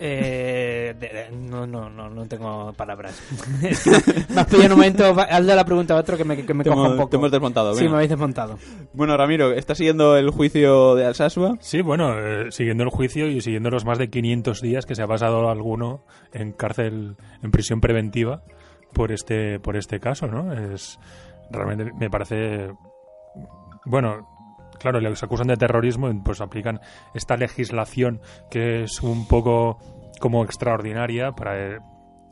[0.00, 3.20] Eh, de- de- no, no, no, no tengo palabras.
[3.68, 3.90] es que
[4.32, 6.62] me has pillado en un momento, hazle la pregunta a otro que me, que me
[6.62, 7.08] coja hemos- un poco.
[7.10, 7.90] te hemos desmontado, Sí, venga.
[7.90, 8.58] me habéis desmontado.
[8.92, 11.56] Bueno, Ramiro, ¿estás siguiendo el juicio de Alsasua?
[11.60, 15.02] Sí, bueno, eh, siguiendo el juicio y siguiendo los más de 500 días que se
[15.02, 18.44] ha pasado alguno en cárcel, en prisión preventiva
[18.92, 20.52] por este, por este caso, ¿no?
[20.52, 21.00] Es
[21.50, 22.70] realmente me parece,
[23.88, 24.28] bueno,
[24.78, 26.80] claro, les acusan de terrorismo, pues aplican
[27.14, 28.20] esta legislación
[28.50, 29.78] que es un poco
[30.20, 31.78] como extraordinaria para eh,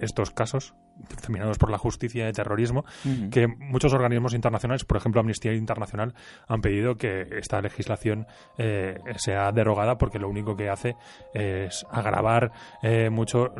[0.00, 2.84] estos casos determinados por la justicia de terrorismo
[3.30, 6.14] que muchos organismos internacionales, por ejemplo Amnistía Internacional,
[6.48, 10.96] han pedido que esta legislación eh, sea derogada porque lo único que hace
[11.34, 12.50] es agravar
[12.82, 13.52] eh, mucho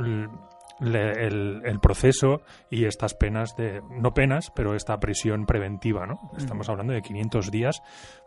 [0.81, 6.31] le- el, el proceso y estas penas de no penas, pero esta prisión preventiva, ¿no?
[6.37, 7.83] Estamos hablando de 500 días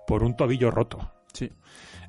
[0.07, 1.11] por un tobillo roto.
[1.33, 1.49] Sí.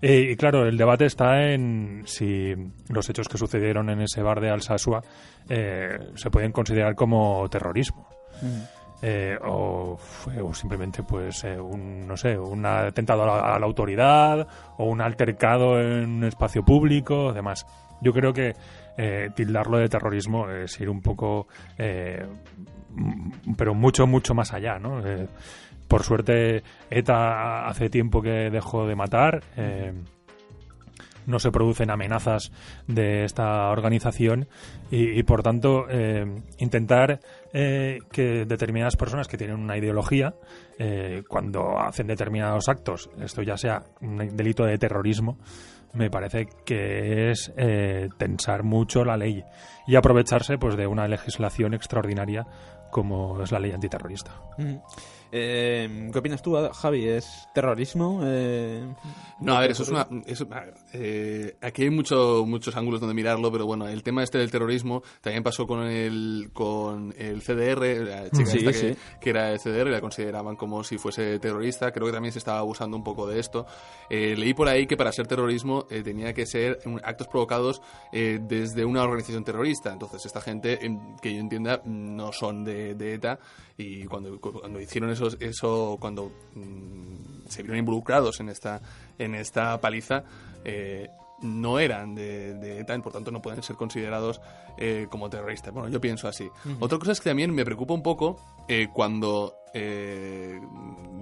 [0.03, 2.55] Eh, y claro, el debate está en si
[2.88, 5.03] los hechos que sucedieron en ese bar de Alsasua
[5.48, 8.09] eh, se pueden considerar como terrorismo.
[9.03, 9.98] Eh, o,
[10.42, 14.85] o simplemente pues eh, un no sé un atentado a la, a la autoridad o
[14.85, 17.66] un altercado en un espacio público demás
[18.03, 18.55] yo creo que
[19.02, 22.22] eh, tildarlo de terrorismo es ir un poco eh,
[23.56, 25.26] pero mucho mucho más allá no Eh,
[25.88, 29.42] por suerte ETA hace tiempo que dejó de matar
[31.26, 32.52] no se producen amenazas
[32.86, 34.46] de esta organización
[34.90, 35.86] y, por tanto
[36.58, 37.18] intentar
[37.50, 40.34] que determinadas personas que tienen una ideología
[41.26, 45.38] cuando hacen determinados actos esto ya sea un delito de terrorismo
[45.92, 49.44] me parece que es eh, tensar mucho la ley
[49.87, 52.46] y aprovecharse pues de una legislación extraordinaria
[52.90, 54.33] como es la ley antiterrorista.
[55.32, 57.06] Eh, ¿Qué opinas tú, Javi?
[57.06, 58.20] ¿Es terrorismo?
[58.24, 58.84] Eh,
[59.40, 60.06] No, a ver, eso es una...
[60.26, 60.46] eso-
[60.92, 65.02] eh, aquí hay mucho, muchos ángulos donde mirarlo, pero bueno, el tema este del terrorismo
[65.20, 69.00] también pasó con el, con el CDR, la chica Sí, esta que, sí.
[69.20, 72.58] que era el CDR, la consideraban como si fuese terrorista, creo que también se estaba
[72.58, 73.66] abusando un poco de esto.
[74.08, 77.80] Eh, leí por ahí que para ser terrorismo eh, tenía que ser actos provocados
[78.12, 82.94] eh, desde una organización terrorista, entonces esta gente, en- que yo entienda, no son de,
[82.94, 83.38] de ETA
[83.76, 88.80] y cuando, cuando hicieron eso, eso cuando mm, se vieron involucrados en esta,
[89.18, 90.24] en esta paliza,
[90.64, 91.09] eh,
[91.42, 94.40] no eran de, de ETA por tanto no pueden ser considerados
[94.78, 95.72] eh, como terroristas.
[95.72, 96.48] Bueno, yo pienso así.
[96.78, 100.61] Otra cosa es que también me preocupa un poco eh, cuando eh,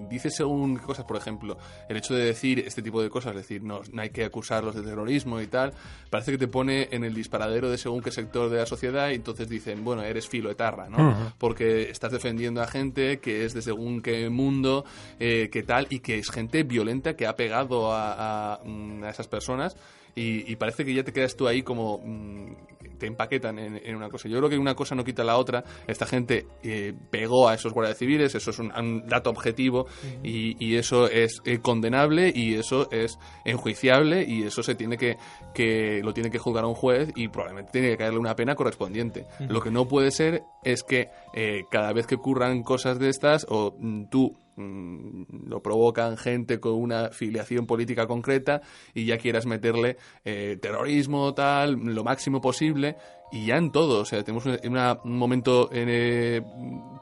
[0.09, 1.59] dice según qué cosas, por ejemplo,
[1.89, 4.75] el hecho de decir este tipo de cosas, es decir, no, no hay que acusarlos
[4.75, 5.73] de terrorismo y tal,
[6.11, 9.15] parece que te pone en el disparadero de según qué sector de la sociedad y
[9.15, 11.33] entonces dicen, bueno, eres filo etarra, ¿no?
[11.39, 14.85] Porque estás defendiendo a gente que es de según qué mundo,
[15.21, 19.11] eh, qué tal, y que es gente violenta que ha pegado a, a, mm, a
[19.11, 19.77] esas personas
[20.15, 22.53] y, y parece que ya te quedas tú ahí como mm,
[22.99, 24.29] te empaquetan en, en una cosa.
[24.29, 25.65] Yo creo que una cosa no quita la otra.
[25.87, 29.87] Esta gente eh, pegó a esos guardias civiles, eso es un, un dato objetivo
[30.23, 35.17] y, y eso es eh, condenable y eso es enjuiciable y eso se tiene que,
[35.55, 39.27] que lo tiene que juzgar un juez y probablemente tiene que caerle una pena correspondiente.
[39.49, 43.47] Lo que no puede ser es que eh, cada vez que ocurran cosas de estas
[43.49, 48.61] o mm, tú mm, lo provocan gente con una filiación política concreta
[48.94, 52.97] y ya quieras meterle eh, terrorismo tal lo máximo posible
[53.33, 54.01] y ya en todo.
[54.01, 56.42] O sea tenemos una- un momento eh,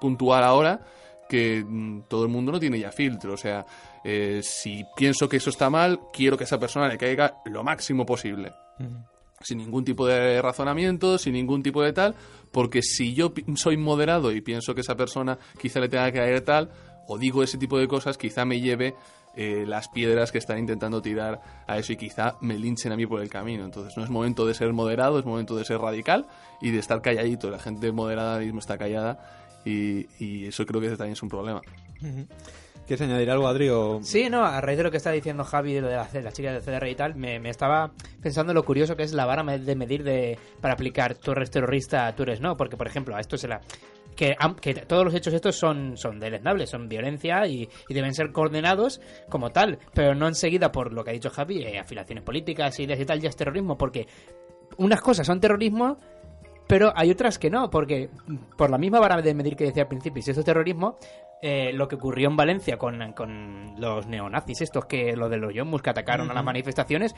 [0.01, 0.81] puntual ahora
[1.29, 3.33] que mm, todo el mundo no tiene ya filtro.
[3.35, 3.65] O sea
[4.05, 7.65] eh, si pienso que eso está mal quiero que a esa persona le caiga lo
[7.65, 8.53] máximo posible.
[9.43, 12.15] Sin ningún tipo de razonamiento, sin ningún tipo de tal,
[12.53, 16.41] porque si yo soy moderado y pienso que esa persona quizá le tenga que caer
[16.41, 16.71] tal,
[17.07, 18.95] o digo ese tipo de cosas, quizá me lleve
[19.37, 23.07] eh, las piedras que están intentando tirar a eso y quizá me linchen a mí
[23.07, 23.65] por el camino.
[23.65, 26.27] Entonces no es momento de ser moderado, es momento de ser radical
[26.61, 27.51] y de estar calladito.
[27.51, 29.19] La gente moderada ahora mismo está callada
[29.65, 31.61] y, y eso creo que también es un problema.
[32.87, 33.69] ¿Quieres añadir algo, Adri?
[33.69, 36.09] o- Sí, no, a raíz de lo que está diciendo Javi, de lo de la,
[36.23, 37.91] la chica del CDR y tal, me, me estaba
[38.23, 42.15] pensando lo curioso que es la vara de medir de, para aplicar tú eres terrorista,
[42.15, 43.61] tú eres no, porque por ejemplo, a esto se la...
[44.17, 44.35] Que,
[44.87, 49.51] todos los hechos estos son, son deleznables, son violencia y, y deben ser condenados como
[49.51, 53.05] tal, pero no enseguida por lo que ha dicho Javi, eh, afiliaciones políticas, ideas y
[53.05, 54.07] tal, ya es terrorismo, porque
[54.79, 55.99] unas cosas son terrorismo,
[56.67, 58.11] pero hay otras que no, porque
[58.57, 60.99] por la misma vara de medir que decía al principio, y si esto es terrorismo,
[61.43, 65.55] eh, lo que ocurrió en Valencia con, con los neonazis, estos que lo de los
[65.55, 67.15] Yomus que atacaron a las manifestaciones,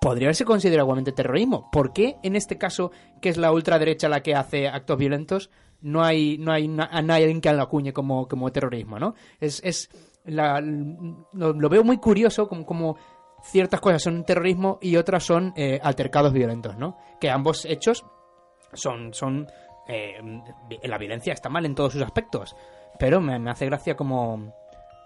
[0.00, 1.70] podría haberse considerado igualmente terrorismo.
[1.72, 5.50] ¿Por qué en este caso, que es la ultraderecha la que hace actos violentos,
[5.82, 9.14] no hay, no hay, na- no hay alguien que lo acuñe como, como terrorismo, ¿no?
[9.40, 9.90] Es, es
[10.24, 12.96] la- lo, lo veo muy curioso como, como
[13.44, 16.96] ciertas cosas son terrorismo y otras son eh, altercados violentos, ¿no?
[17.20, 18.04] Que ambos hechos
[18.72, 19.46] son, son
[19.88, 20.14] eh,
[20.84, 22.54] la violencia está mal en todos sus aspectos,
[22.98, 24.54] pero me, me hace gracia como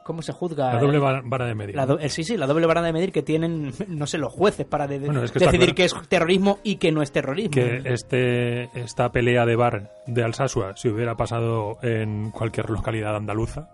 [0.06, 1.74] cómo se juzga La doble va- vara de medir.
[1.76, 4.64] la eh, sí, sí, la doble vara de medir que tienen, no sé, los jueces
[4.66, 5.76] para de- de- Bueno, es que está decidir claro.
[5.76, 7.50] que es terrorismo y que no es terrorismo.
[7.50, 13.68] que este esta pelea de bar de Alsasua si hubiera pasado en cualquier localidad andaluza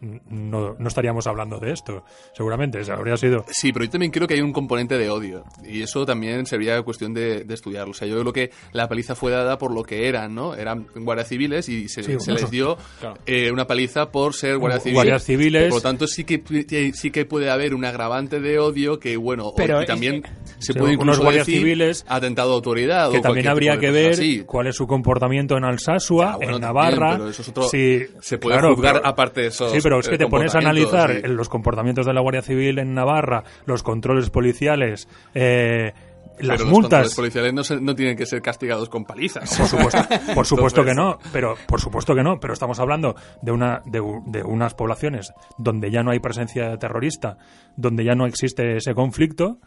[0.00, 4.26] no, no estaríamos hablando de esto seguramente se habría sido Sí, pero yo también creo
[4.26, 5.44] que hay un componente de odio.
[5.64, 7.90] Y eso también sería cuestión de, de estudiarlo.
[7.90, 10.54] O sea, yo creo que la paliza fue dada por lo que eran, ¿no?
[10.54, 12.78] Eran guardias civiles y se, Sí, se bueno, les dio
[13.26, 14.94] eh, una paliza por ser guardias civiles.
[14.94, 15.68] Guardias civiles.
[15.68, 19.52] Por lo tanto, sí que, sí que puede haber un agravante de odio que, bueno,
[19.56, 20.22] Pero y también
[20.58, 23.10] se Sí, puede unos incluso guardias decir civiles atentado a autoridad.
[23.10, 24.42] que o también habría de que ver así.
[24.44, 28.02] cuál es su comportamiento en Alsasua Ah, bueno, en también, Navarra eso es otro- si-
[28.20, 30.58] se puede claro, juzgar pero- aparte de esos, sí pero es que te pones a
[30.58, 31.28] analizar sí.
[31.28, 35.92] los comportamientos de la Guardia Civil en Navarra los controles policiales eh,
[36.40, 39.58] las Pero los multas controles policiales no, se- no tienen que ser castigados con palizas.
[39.58, 39.98] Por supuesto,
[40.36, 44.00] por supuesto que no, pero por supuesto que no, pero estamos hablando de una de,
[44.26, 47.38] de unas poblaciones donde ya no hay presencia terrorista,
[47.76, 49.58] donde ya no existe ese conflicto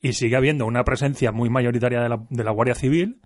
[0.00, 3.20] y sigue habiendo una presencia muy mayoritaria de la, de la Guardia Civil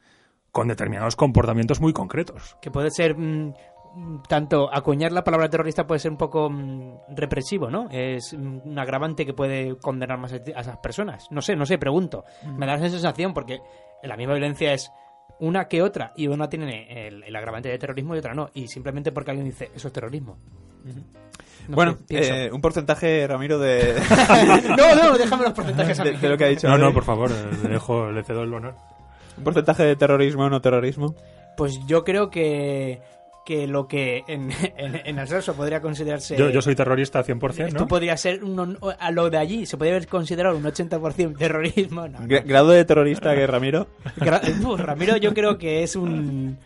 [0.51, 2.57] con determinados comportamientos muy concretos.
[2.61, 3.55] que puede ser mm,
[3.95, 7.89] mm, tanto acuñar la palabra terrorista puede ser un poco mm, represivo, ¿no?
[7.91, 11.27] Es mm, un agravante que puede condenar más a esas personas.
[11.31, 12.25] No sé, no sé, pregunto.
[12.57, 13.61] Me da esa sensación porque
[14.03, 14.91] la misma violencia es
[15.41, 18.51] una que otra y una tiene el, el agravante de terrorismo y otra no.
[18.53, 20.37] Y simplemente porque alguien dice eso es terrorismo.
[21.68, 23.94] No bueno, eh, un porcentaje, Ramiro, de,
[24.77, 26.18] no, no, déjame los porcentajes a de, mí.
[26.18, 26.68] de lo que ha dicho.
[26.68, 28.75] No, no, por favor, eh, le dejo, le cedo el honor.
[29.38, 31.14] Un porcentaje de terrorismo o no terrorismo.
[31.57, 33.01] Pues yo creo que,
[33.46, 36.37] que lo que en, en, en podría considerarse...
[36.37, 37.88] Yo, yo soy terrorista 100%, Esto ¿no?
[37.88, 42.09] podría ser un- a lo de allí, se podría haber considerado un 80% terrorismo.
[42.09, 42.27] No, no.
[42.27, 43.87] Gra- ¿Grado de terrorista que Ramiro?
[44.18, 46.59] Gra- Uf, Ramiro yo creo que es un...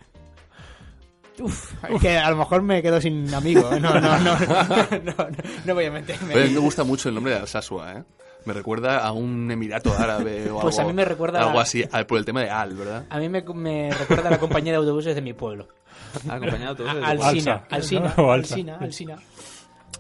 [1.41, 3.71] Uf, que a lo mejor me quedo sin amigo.
[3.73, 3.79] ¿eh?
[3.81, 5.15] No, no, no, no, no,
[5.65, 6.35] no voy a meterme.
[6.35, 8.05] Oye, me gusta mucho el nombre de Alsasua, ¿eh?
[8.47, 11.63] Me recuerda a un emirato árabe o Pues a algo, mí me recuerda algo a-
[11.63, 13.05] así, al- por el tema de Al, ¿verdad?
[13.11, 15.67] A mí me, me recuerda a la compañía de autobuses de mi pueblo.
[16.29, 18.15] Acompañado todos de- A- Alsina, Alsa, Alsina.
[18.17, 19.17] Alsina, Alsina.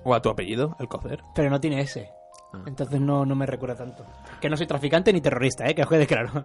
[0.05, 1.22] O a tu apellido, el cocer.
[1.35, 2.09] Pero no tiene ese.
[2.66, 4.05] Entonces no, no me recuerda tanto.
[4.40, 5.75] Que no soy traficante ni terrorista, ¿eh?
[5.75, 6.31] Que os quede claro.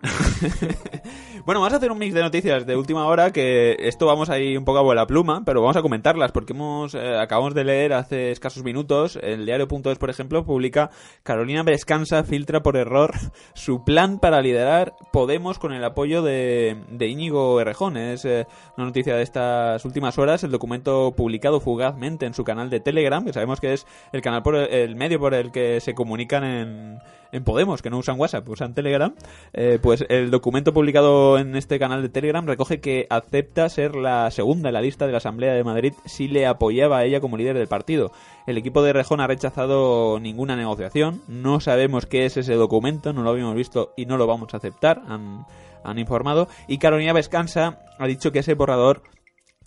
[1.43, 4.55] Bueno, vamos a hacer un mix de noticias de última hora que esto vamos ahí
[4.55, 7.93] un poco a vuela pluma, pero vamos a comentarlas porque hemos eh, acabamos de leer
[7.93, 10.91] hace escasos minutos el diario.es, por ejemplo, publica
[11.23, 13.15] Carolina Vescansa filtra por error
[13.55, 17.97] su plan para liderar Podemos con el apoyo de, de Íñigo Errejón.
[17.97, 18.45] Es eh,
[18.77, 23.25] una noticia de estas últimas horas, el documento publicado fugazmente en su canal de Telegram,
[23.25, 26.99] que sabemos que es el canal por el medio por el que se comunican en
[27.45, 29.15] Podemos, que no usan WhatsApp, usan Telegram,
[29.53, 34.29] eh, pues el documento publicado en este canal de Telegram recoge que acepta ser la
[34.31, 37.37] segunda en la lista de la Asamblea de Madrid si le apoyaba a ella como
[37.37, 38.11] líder del partido.
[38.47, 43.23] El equipo de Rejón ha rechazado ninguna negociación, no sabemos qué es ese documento, no
[43.23, 45.45] lo habíamos visto y no lo vamos a aceptar, han,
[45.85, 49.03] han informado, y Carolina Vescansa ha dicho que ese borrador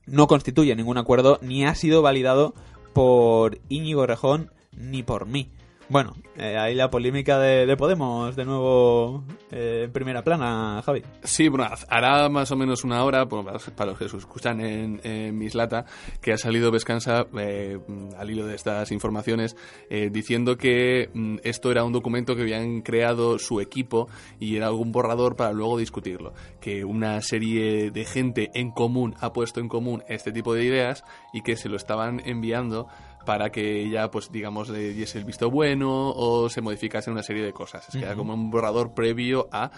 [0.06, 2.52] no constituye ningún acuerdo ni ha sido validado
[2.92, 5.50] por Íñigo Rejón ni por mí.
[5.90, 11.02] Bueno, eh, ahí la polémica de, de Podemos de nuevo eh, en primera plana, Javi.
[11.22, 14.16] Sí, bueno, hará más o menos una hora, bueno, para los- para los que se
[14.16, 15.84] escuchan en, en Mislata,
[16.22, 17.78] que ha salido Vescansa eh,
[18.16, 19.56] al hilo de estas informaciones
[19.90, 24.08] eh, diciendo que mm, esto era un documento que habían creado su equipo
[24.40, 26.32] y era algún borrador para luego discutirlo.
[26.62, 31.04] Que una serie de gente en común ha puesto en común este tipo de ideas
[31.34, 32.88] y que se lo estaban enviando
[33.24, 37.44] para que ella, pues digamos, le diese el visto bueno o se modificase una serie
[37.44, 37.88] de cosas.
[37.88, 39.70] Es que era como un borrador previo a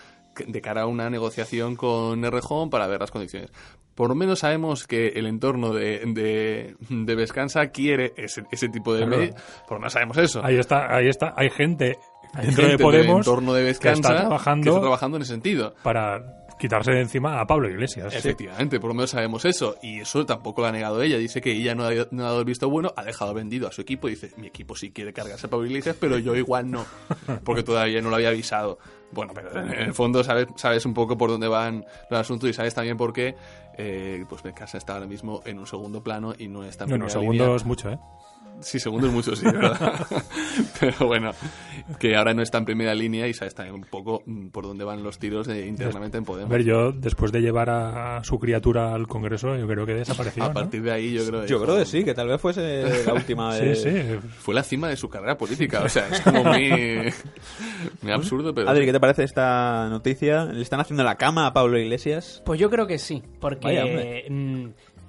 [0.46, 3.50] de cara a una negociación con Errejón para ver las condiciones.
[3.94, 8.92] Por lo menos sabemos que el entorno de, de, de Vescansa quiere ese, ese tipo
[8.94, 9.06] de...
[9.06, 9.34] Claro.
[9.66, 10.44] Por lo menos sabemos eso.
[10.44, 11.32] Ahí está, ahí está.
[11.34, 11.96] Hay gente
[12.34, 15.16] Hay dentro gente de Podemos del entorno de que Vescansa está trabajando que está trabajando
[15.16, 15.74] en ese sentido.
[15.82, 18.14] para quitarse de encima a Pablo Iglesias.
[18.14, 19.76] Efectivamente, por lo menos sabemos eso.
[19.82, 21.18] Y eso tampoco lo ha negado ella.
[21.18, 23.72] Dice que ella no ha, no ha dado el visto bueno, ha dejado vendido a
[23.72, 24.08] su equipo.
[24.08, 26.84] Dice, mi equipo sí quiere cargarse a Pablo Iglesias, pero yo igual no.
[27.44, 28.78] Porque todavía no lo había avisado.
[29.12, 32.52] Bueno, pero en el fondo sabes, sabes un poco por dónde van los asuntos y
[32.52, 33.36] sabes también por qué
[33.78, 37.04] eh, pues Becasa está ahora mismo en un segundo plano y no está en Bueno,
[37.04, 37.56] primera segundo línea.
[37.56, 37.98] es mucho, ¿eh?
[38.60, 39.92] Sí, segundo es mucho, sí, ¿verdad?
[40.80, 41.30] Pero bueno,
[41.98, 44.84] que ahora no está en primera línea y sabes también un poco mm, por dónde
[44.84, 46.50] van los tiros de, internamente en A Podemos.
[46.50, 50.44] ver, yo después de llevar a su criatura al Congreso, yo creo que desapareció.
[50.44, 50.54] A ¿no?
[50.54, 53.52] partir de ahí yo creo Yo creo que sí, que tal vez fuese la última
[53.56, 53.82] Sí, vez.
[53.82, 53.90] sí.
[54.38, 55.82] fue la cima de su carrera política.
[55.84, 57.12] O sea, es como muy,
[58.02, 58.68] muy absurdo, pero...
[58.70, 60.44] Adri, ¿qué te parece esta noticia?
[60.46, 62.42] ¿Le están haciendo la cama a Pablo Iglesias?
[62.44, 64.24] Pues yo creo que sí, porque.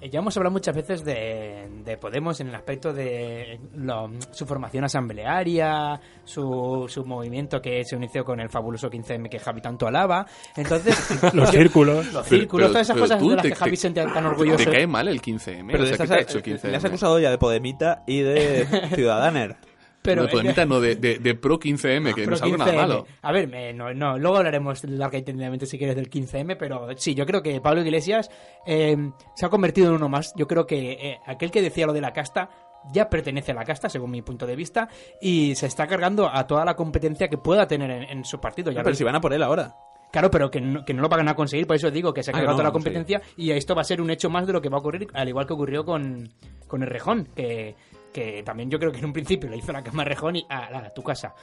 [0.00, 4.46] Mm, ya hemos hablado muchas veces de, de Podemos en el aspecto de lo- su
[4.46, 9.86] formación asamblearia, su, su movimiento que se inició con el fabuloso 15M que Javi tanto
[9.86, 10.26] alaba.
[10.56, 10.96] Entonces,
[11.34, 12.12] Los yo- círculos.
[12.12, 14.04] los círculos, pero- todas esas pero cosas tú de las te- que Javi se siente
[14.06, 14.64] tan orgulloso.
[14.64, 15.66] Te cae mal el 15M.
[15.72, 16.70] Pero o de sea, ¿qué te ha hecho el 15M?
[16.70, 19.56] le has acusado ya de Podemita y de Ciudadaner.
[20.02, 22.76] Pero no, Podemita no, de, de, de pro 15M, que no es algo nada 15M.
[22.76, 23.06] malo.
[23.22, 26.88] A ver, me- no, no, luego hablaremos larga y tendidamente si quieres del 15M, pero
[26.96, 28.30] sí, yo creo que Pablo Iglesias
[28.66, 28.96] eh,
[29.34, 30.32] se ha convertido en uno más.
[30.36, 32.50] Yo creo que eh, aquel que decía lo de la casta
[32.92, 34.88] ya pertenece a la casta, según mi punto de vista,
[35.20, 38.70] y se está cargando a toda la competencia que pueda tener en, en su partido.
[38.70, 39.74] Ya Pero si van a por él ahora.
[40.10, 42.30] Claro, pero que no, que no lo van a conseguir, por eso digo que se
[42.30, 42.72] ha Ah, cargado no, toda la sí.
[42.72, 45.06] competencia y esto va a ser un hecho más de lo que va a ocurrir,
[45.12, 46.32] al igual que ocurrió con,
[46.66, 47.74] con el Rejón, que,
[48.12, 50.46] que también yo creo que en un principio le hizo la cama a Rejón y
[50.48, 51.34] a, a tu casa.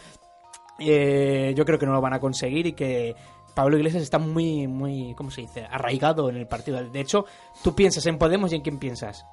[0.79, 3.15] Eh, yo creo que no lo van a conseguir y que
[3.53, 5.65] Pablo Iglesias está muy, muy, ¿cómo se dice?
[5.69, 6.83] Arraigado en el partido.
[6.83, 7.25] De hecho,
[7.63, 9.25] tú piensas en Podemos y en quién piensas.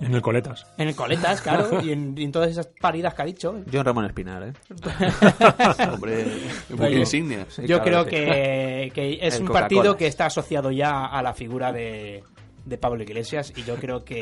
[0.00, 0.66] En el Coletas.
[0.76, 3.62] En el Coletas, claro, y en, y en todas esas paridas que ha dicho.
[3.72, 4.52] John Ramón Espinar, ¿eh?
[5.92, 6.24] Hombre,
[6.70, 7.46] un poco Oye, insignia.
[7.48, 11.22] Sí, Yo claro creo que, que es El un partido que está asociado ya a
[11.22, 12.24] la figura de,
[12.64, 14.20] de Pablo Iglesias y yo creo que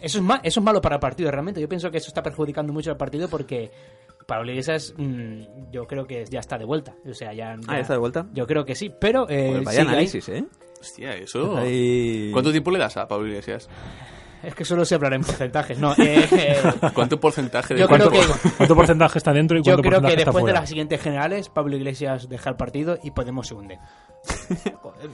[0.00, 1.60] eso es, ma- eso es malo para el partido realmente.
[1.60, 3.70] Yo pienso que eso está perjudicando mucho al partido porque
[4.26, 6.94] Pablo Iglesias mm, yo creo que ya está de vuelta.
[7.08, 8.26] O sea, ya, Ah, ya- ¿ya está de vuelta?
[8.32, 9.86] Yo creo que sí, pero eh, Pues vaya ahí.
[9.88, 10.44] análisis, ¿eh?
[10.80, 11.56] Hostia, eso...
[11.56, 13.68] Ahí- ¿Cuánto tiempo le das a Pablo Iglesias?
[14.46, 15.78] Es que solo se hablará en porcentajes.
[15.78, 16.56] No, eh, eh,
[16.94, 19.92] ¿Cuánto porcentaje de Yo creo ¿Cuánto, que- cuánto porcentaje está dentro y yo cuánto creo
[19.92, 23.46] que porcentaje está después de las siguientes generales Pablo Iglesias deja el partido y Podemos
[23.46, 23.78] se hunde.
[24.80, 25.10] Joder,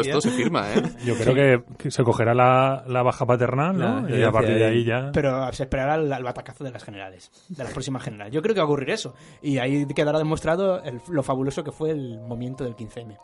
[0.00, 0.82] esto se firma, ¿eh?
[1.04, 4.08] Yo creo que, que se cogerá la, la baja paternal, ¿no?
[4.08, 4.84] y a partir de ahí.
[4.84, 5.10] ya...
[5.12, 8.32] Pero se esperará el, el batacazo de las generales, de las próximas generales.
[8.32, 9.14] Yo creo que va a ocurrir eso.
[9.42, 13.18] Y ahí quedará demostrado el- lo fabuloso que fue el movimiento del 15M.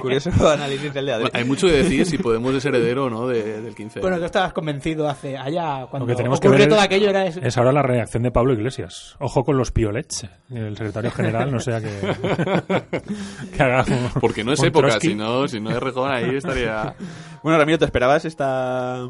[0.00, 1.02] Curioso análisis de.
[1.02, 4.00] Bueno, hay mucho que decir si podemos ser heredero o no de- del 15M.
[4.04, 7.10] Bueno, tú estabas convencido hace allá cuando Lo que tenemos que ver todo es- aquello
[7.10, 7.40] era eso.
[7.42, 9.16] Es ahora la reacción de Pablo Iglesias.
[9.20, 10.26] Ojo con los piolets.
[10.50, 11.88] El secretario general, no sea que,
[13.56, 16.36] que haga un- Porque no es un época, si no, si no es Rejón ahí
[16.36, 16.94] estaría...
[17.42, 19.06] Bueno, Ramiro, ¿te esperabas esta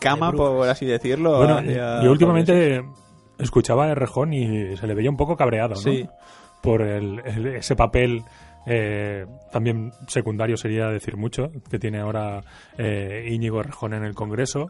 [0.00, 1.36] cama, por así decirlo?
[1.38, 2.82] Bueno, hacia- yo últimamente
[3.38, 5.80] escuchaba a Rejón y se le veía un poco cabreado, ¿no?
[5.80, 6.06] Sí.
[6.62, 8.22] Por el, el- ese papel
[8.66, 12.42] Eh, también secundario sería decir mucho, que tiene ahora
[12.76, 14.68] eh, Íñigo Rejón en el Congreso.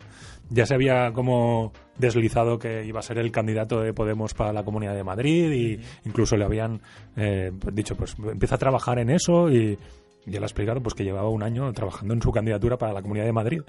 [0.51, 4.65] Ya se había como deslizado que iba a ser el candidato de Podemos para la
[4.65, 6.81] Comunidad de Madrid y incluso le habían
[7.17, 9.79] eh, pues dicho, pues empieza a trabajar en eso y
[10.27, 13.03] ya le ha explicado pues que llevaba un año trabajando en su candidatura para la
[13.03, 13.63] Comunidad de Madrid.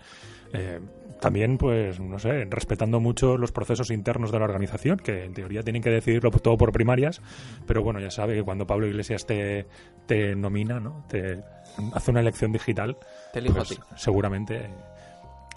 [0.53, 0.79] Eh,
[1.19, 5.63] también, pues, no sé, respetando mucho los procesos internos de la organización, que en teoría
[5.63, 7.21] tienen que decidirlo todo por primarias,
[7.65, 9.67] pero bueno, ya sabe que cuando Pablo Iglesias te,
[10.05, 11.05] te nomina, ¿no?
[11.09, 11.41] Te
[11.93, 12.97] hace una elección digital,
[13.33, 14.69] Te pues, seguramente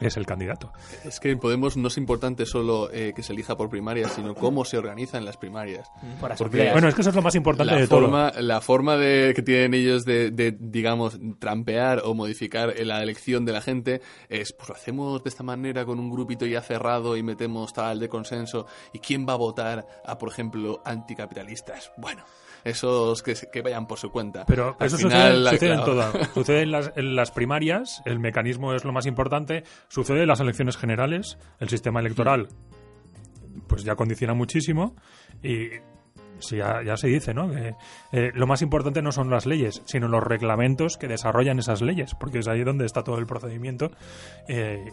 [0.00, 0.72] es el candidato.
[1.04, 4.34] Es que en Podemos no es importante solo eh, que se elija por primarias, sino
[4.34, 5.90] cómo se organizan las primarias.
[6.20, 6.70] Por Porque.
[6.72, 8.00] Bueno, es que eso es lo más importante la de todo.
[8.00, 13.44] forma, la forma de, que tienen ellos de, de, digamos, trampear o modificar la elección
[13.44, 17.16] de la gente es, pues lo hacemos de esta manera con un grupito ya cerrado
[17.16, 18.66] y metemos tal de consenso.
[18.92, 21.92] ¿Y quién va a votar a, por ejemplo, anticapitalistas?
[21.96, 22.24] Bueno,
[22.64, 24.44] esos que, que vayan por su cuenta.
[24.46, 26.12] Pero Al eso final, sucede, en todo.
[26.34, 29.64] Sucede en las, en las primarias, el mecanismo es lo más importante.
[29.88, 32.48] Sucede en las elecciones generales, el sistema electoral
[33.66, 34.96] pues ya condiciona muchísimo
[35.42, 35.68] y
[36.40, 37.50] sí, ya, ya se dice, ¿no?
[37.50, 37.74] Que
[38.12, 42.14] eh, lo más importante no son las leyes, sino los reglamentos que desarrollan esas leyes,
[42.14, 43.90] porque es ahí donde está todo el procedimiento.
[44.48, 44.84] eh,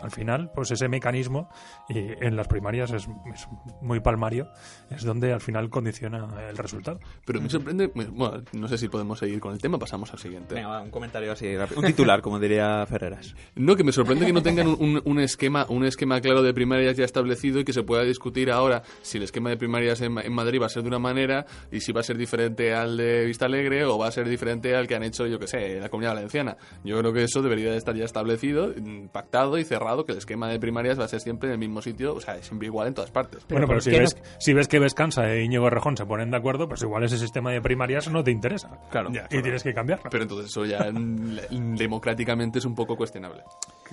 [0.00, 1.48] al final, pues ese mecanismo
[1.88, 3.48] y en las primarias es, es
[3.80, 4.48] muy palmario,
[4.90, 6.98] es donde al final condiciona el resultado.
[7.24, 10.54] Pero me sorprende, bueno, no sé si podemos seguir con el tema, pasamos al siguiente.
[10.54, 11.80] Venga, un comentario así rápido.
[11.80, 13.34] Un titular, como diría Ferreras.
[13.54, 16.96] No, que me sorprende que no tengan un, un- esquema un esquema claro de primarias
[16.96, 20.32] ya establecido y que se pueda discutir ahora si el esquema de primarias en, en
[20.32, 23.24] Madrid va a ser de una manera y si va a ser diferente al de
[23.24, 25.88] Vista Alegre o va a ser diferente al que han hecho, yo que sé, la
[25.88, 26.56] Comunidad Valenciana.
[26.84, 30.18] Yo creo que eso debería de estar ya establecido, mm, pactado y cerrado, que el
[30.18, 32.88] esquema de primarias va a ser siempre en el mismo sitio, o sea, siempre igual
[32.88, 33.46] en todas partes.
[33.48, 36.36] bueno, pero ¿por si ves, si ves que Vescansa e Íñigo Rejón se ponen de
[36.36, 38.78] acuerdo, pues igual ese sistema de primarias no te interesa.
[38.90, 39.10] Claro.
[39.12, 40.10] Ya, y tienes que cambiarlo.
[40.10, 43.42] Pero entonces eso ya democráticamente es un poco cuestionable.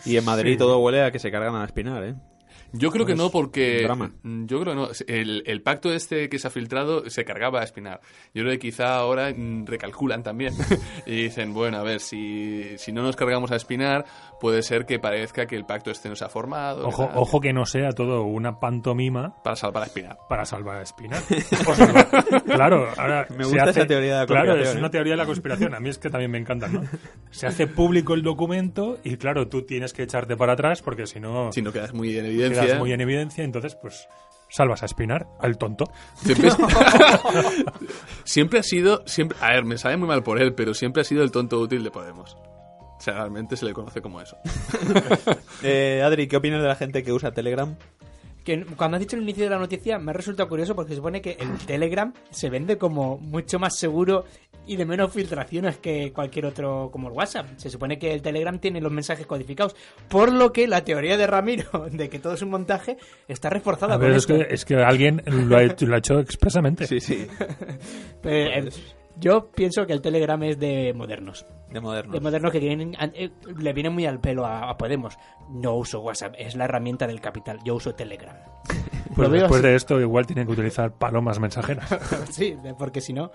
[0.05, 2.15] Y en Madrid todo huele a que se cargan a Espinar, ¿eh?
[2.73, 3.81] Yo creo que no, porque.
[3.83, 4.11] drama.
[4.23, 4.89] mm, Yo creo que no.
[5.07, 8.01] El, el pacto este que se ha filtrado se cargaba a Espinar.
[8.33, 10.53] Yo creo que quizá ahora mm, recalculan también.
[11.05, 14.05] y dicen, bueno, a ver, si, si no nos cargamos a Espinar,
[14.41, 16.87] puede ser que parezca que el pacto este no se ha formado.
[16.87, 20.17] Ojo, ojo que no sea todo una pantomima Para salvar a Espinar.
[20.27, 21.21] para salvar a Espinar.
[21.67, 24.79] O claro, ahora Me gusta hace- esa teoría de la Claro, conspiración, es ¿eh?
[24.79, 25.75] una teoría de la conspiración.
[25.75, 26.81] A mí es que también me encanta, ¿no?
[27.31, 31.19] Se hace público el documento y claro, tú tienes que echarte para atrás porque si
[31.19, 32.62] no Si no quedas muy en evidencia.
[32.65, 34.07] Quedas muy en evidencia, entonces pues
[34.53, 35.91] salvas a Espinar, al tonto.
[36.15, 36.49] Siempre,
[38.23, 39.03] siempre ha sido.
[39.07, 41.59] Siempre, a ver, me sabe muy mal por él, pero siempre ha sido el tonto
[41.59, 42.37] útil de Podemos.
[43.03, 44.37] O sea, realmente se le conoce como eso.
[45.65, 47.77] Eh, Adri, ¿qué opinas de la gente que usa Telegram?
[48.43, 50.97] Que cuando has dicho el inicio de la noticia me ha resultado curioso porque se
[50.97, 54.25] supone que el Telegram se vende como mucho más seguro
[54.65, 57.47] y de menos filtraciones que cualquier otro como el WhatsApp.
[57.57, 59.75] Se supone que el Telegram tiene los mensajes codificados,
[60.07, 62.97] por lo que la teoría de Ramiro de que todo es un montaje
[63.27, 66.87] está reforzada ver, es que, es que alguien lo ha hecho, lo ha hecho expresamente.
[66.87, 67.27] Sí, sí,
[68.25, 68.69] Eh, eh,
[69.17, 71.45] yo pienso que el Telegram es de modernos.
[71.69, 72.13] de moderno.
[72.13, 75.17] De modernos que tienen, eh, le viene muy al pelo a, a Podemos.
[75.49, 77.59] No uso WhatsApp, es la herramienta del capital.
[77.65, 78.35] Yo uso Telegram.
[79.15, 79.67] Pues después así.
[79.67, 81.87] de esto igual tienen que utilizar palomas mensajeras.
[82.31, 83.31] sí, porque si no...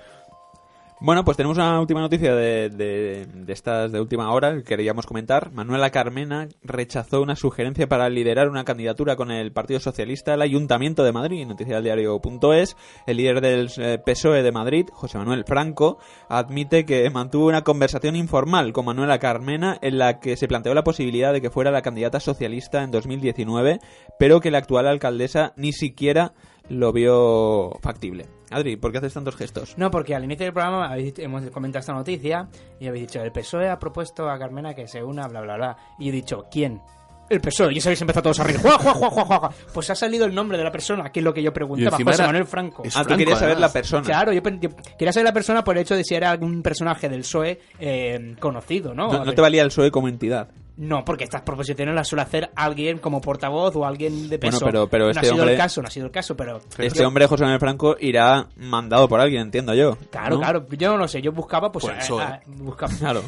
[1.00, 5.52] Bueno, pues tenemos una última noticia de, de, estas de última hora que queríamos comentar.
[5.52, 11.04] Manuela Carmena rechazó una sugerencia para liderar una candidatura con el Partido Socialista al Ayuntamiento
[11.04, 11.46] de Madrid.
[11.46, 12.76] Noticia del diario.es.
[13.06, 18.16] El líder del eh, PSOE de Madrid, José Manuel Franco, admite que mantuvo una conversación
[18.16, 21.82] informal con Manuela Carmena en la que se planteó la posibilidad de que fuera la
[21.82, 23.78] candidata socialista en 2019,
[24.18, 26.32] pero que la actual alcaldesa ni siquiera
[26.70, 28.26] lo vio factible.
[28.50, 29.74] Adri, ¿por qué haces tantos gestos?
[29.76, 32.48] No, porque al inicio del programa habéis hemos comentado esta noticia
[32.80, 35.76] y habéis dicho, el PSOE ha propuesto a Carmena que se una, bla, bla, bla.
[35.98, 36.80] Y he dicho, ¿quién?
[37.28, 37.74] El PSOE.
[37.74, 38.58] Y os habéis empezado todos a reír.
[38.58, 39.50] ¡Juá, juá, juá, juá, juá!
[39.74, 41.98] Pues ha salido el nombre de la persona, que es lo que yo preguntaba.
[41.98, 42.82] José era- Manuel Franco.
[42.84, 43.68] es Ah, tú querías saber además.
[43.70, 44.02] la persona.
[44.06, 47.10] Claro, yo, yo quería saber la persona por el hecho de si era algún personaje
[47.10, 49.12] del PSOE eh, conocido, ¿no?
[49.12, 50.48] No, no te valía el PSOE como entidad.
[50.78, 54.60] No, porque estas proposiciones las suele hacer alguien como portavoz o alguien de peso.
[54.60, 56.36] Bueno, pero- pero no este ha sido hombre- el caso, no ha sido el caso,
[56.36, 56.60] pero...
[56.78, 59.96] Este hombre, José Manuel Franco, irá mandado por alguien, entiendo yo.
[60.10, 60.40] Claro, ¿no?
[60.40, 61.84] claro, yo no sé, yo buscaba, pues...
[61.86, 62.92] A- a- buscaba.
[62.98, 63.22] Claro.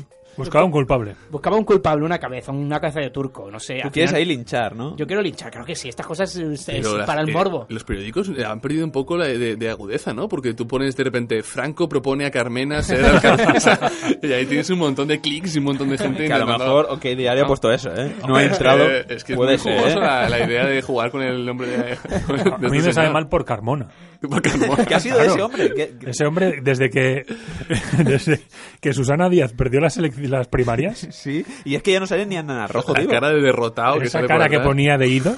[0.45, 1.14] Buscaba un culpable.
[1.30, 3.78] Buscaba un culpable, una cabeza, una cabeza de turco, no sé.
[3.80, 4.97] Tú al quieres final- ahí linchar, ¿no?
[4.97, 5.88] Yo quiero linchar, creo que sí.
[5.88, 7.66] Estas cosas es, es las- para el eh, morbo.
[7.68, 10.28] los periódicos han perdido un poco la de, de agudeza, ¿no?
[10.28, 13.78] Porque tú pones de repente, Franco propone a Carmena ser alcaldesa.
[14.22, 16.47] y ahí tienes un montón de clics y un montón de gente Que a lo
[16.47, 18.12] mejor OK Diario ha puesto eso, ¿eh?
[18.26, 18.86] No ha entrado.
[18.86, 20.01] que- Es que es Puede muy ser, jugoso ¿eh?
[20.03, 21.76] la, la idea de jugar con el nombre de.
[21.78, 23.12] de A mí este me sabe señor.
[23.12, 23.88] mal por Carmona.
[24.89, 25.33] ¿Qué ha sido Claro.
[25.33, 25.75] ese hombre?
[25.75, 27.25] ¿Qué- qué- Ese hombre, desde que,
[28.05, 28.41] desde
[28.81, 32.27] que Susana Díaz perdió las, elec- las primarias, Sí, y es que ya no sale
[32.27, 33.12] ni Ana Rojo, La digo.
[33.12, 35.37] cara de derrotado esa cara que ponía de ido,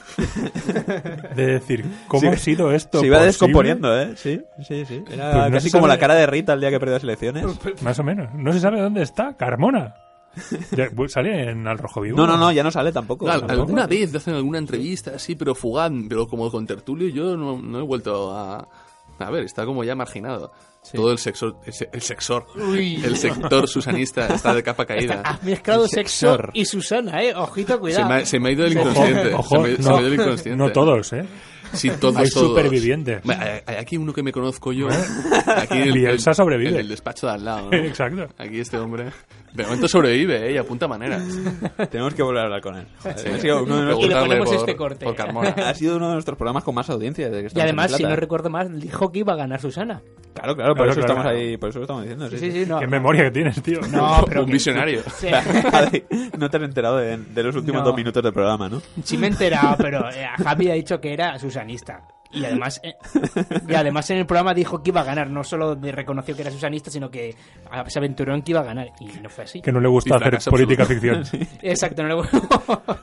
[1.37, 3.01] de decir, ¿cómo Sí, ha sido esto?
[3.01, 3.27] Se iba posible?
[3.27, 4.13] descomponiendo, ¿eh?
[4.17, 5.05] Sí, sí, sí.
[5.11, 7.03] Era Pues no casi como sabe- la cara de Rita el día que perdió las
[7.05, 7.45] elecciones.
[7.83, 8.35] Más o menos.
[8.35, 9.95] No se sabe dónde está Carmona.
[11.09, 12.17] ¿Sale en Al Rojo Vivo?
[12.17, 13.29] No, no, no, ya no sale tampoco.
[13.29, 13.61] Al- Tampoco.
[13.61, 17.79] alguna vez hacen alguna entrevista así, pero fugaz, pero como con tertulio yo no, no
[17.79, 18.69] he vuelto a...
[19.19, 20.51] A ver, está como ya marginado.
[20.95, 25.21] Todo el sexor, el, se- el sexor, el sector susanista está de capa caída.
[25.25, 26.51] Has mezclado sexo Sexor.
[26.55, 27.33] y Susana, ¿eh?
[27.37, 28.09] Ojito, Se cuidado.
[28.09, 29.35] me, ha, se me ha ido el inconsciente.
[29.35, 30.57] ojo, se me, se no, me ha ido el inconsciente.
[30.57, 31.25] no todos, ¿eh?
[31.73, 32.49] Sí, todos, Hay todos.
[32.49, 33.23] supervivientes.
[33.25, 34.89] Bueno, Hay, hay aquí uno que me conozco yo.
[35.47, 36.71] Aquí el, Bielsa el- sobrevive.
[36.71, 37.71] El del despacho de al lado.
[37.71, 37.77] ¿no?
[37.79, 38.29] Exacto.
[38.39, 39.07] Aquí este hombre.
[39.53, 40.53] De momento sobrevive, ¿eh?
[40.55, 41.23] Y apunta maneras.
[41.91, 42.87] Tenemos que volver a hablar con él.
[43.05, 45.05] Ha sido uno de Y le nuestros- ponemos por- este corte.
[45.05, 45.51] por Carmona.
[45.51, 47.29] ha sido uno de nuestros programas con más audiencia.
[47.29, 50.01] Desde que Y además, en si no recuerdo mal, dijo que iba a ganar Susana.
[50.33, 51.21] Claro, claro, por Claro, eso claro.
[51.21, 52.31] estamos ahí, por eso lo estamos diciendo.
[52.31, 52.81] Sí, Sí, sí, no.
[52.81, 53.81] Qué memoria que tienes, tío.
[53.91, 55.03] No, pero Un que- visionario.
[55.15, 55.29] Sí.
[56.39, 57.89] No te has enterado de, de los últimos No.
[57.89, 58.81] dos minutos del programa, ¿no?
[59.05, 62.03] Sí me he enterado, pero eh, Javi ha dicho que era susanista.
[62.33, 62.95] Y además, eh,
[63.69, 65.29] y además en el programa dijo que iba a ganar.
[65.31, 67.35] No solo de- reconoció que era susanista, sino que
[67.71, 68.89] ah, se aventuró en que iba a ganar.
[69.01, 69.61] Y no fue así.
[69.61, 71.23] Que no le gusta hacer fracaso política ficción.
[71.63, 72.15] Exacto, no le,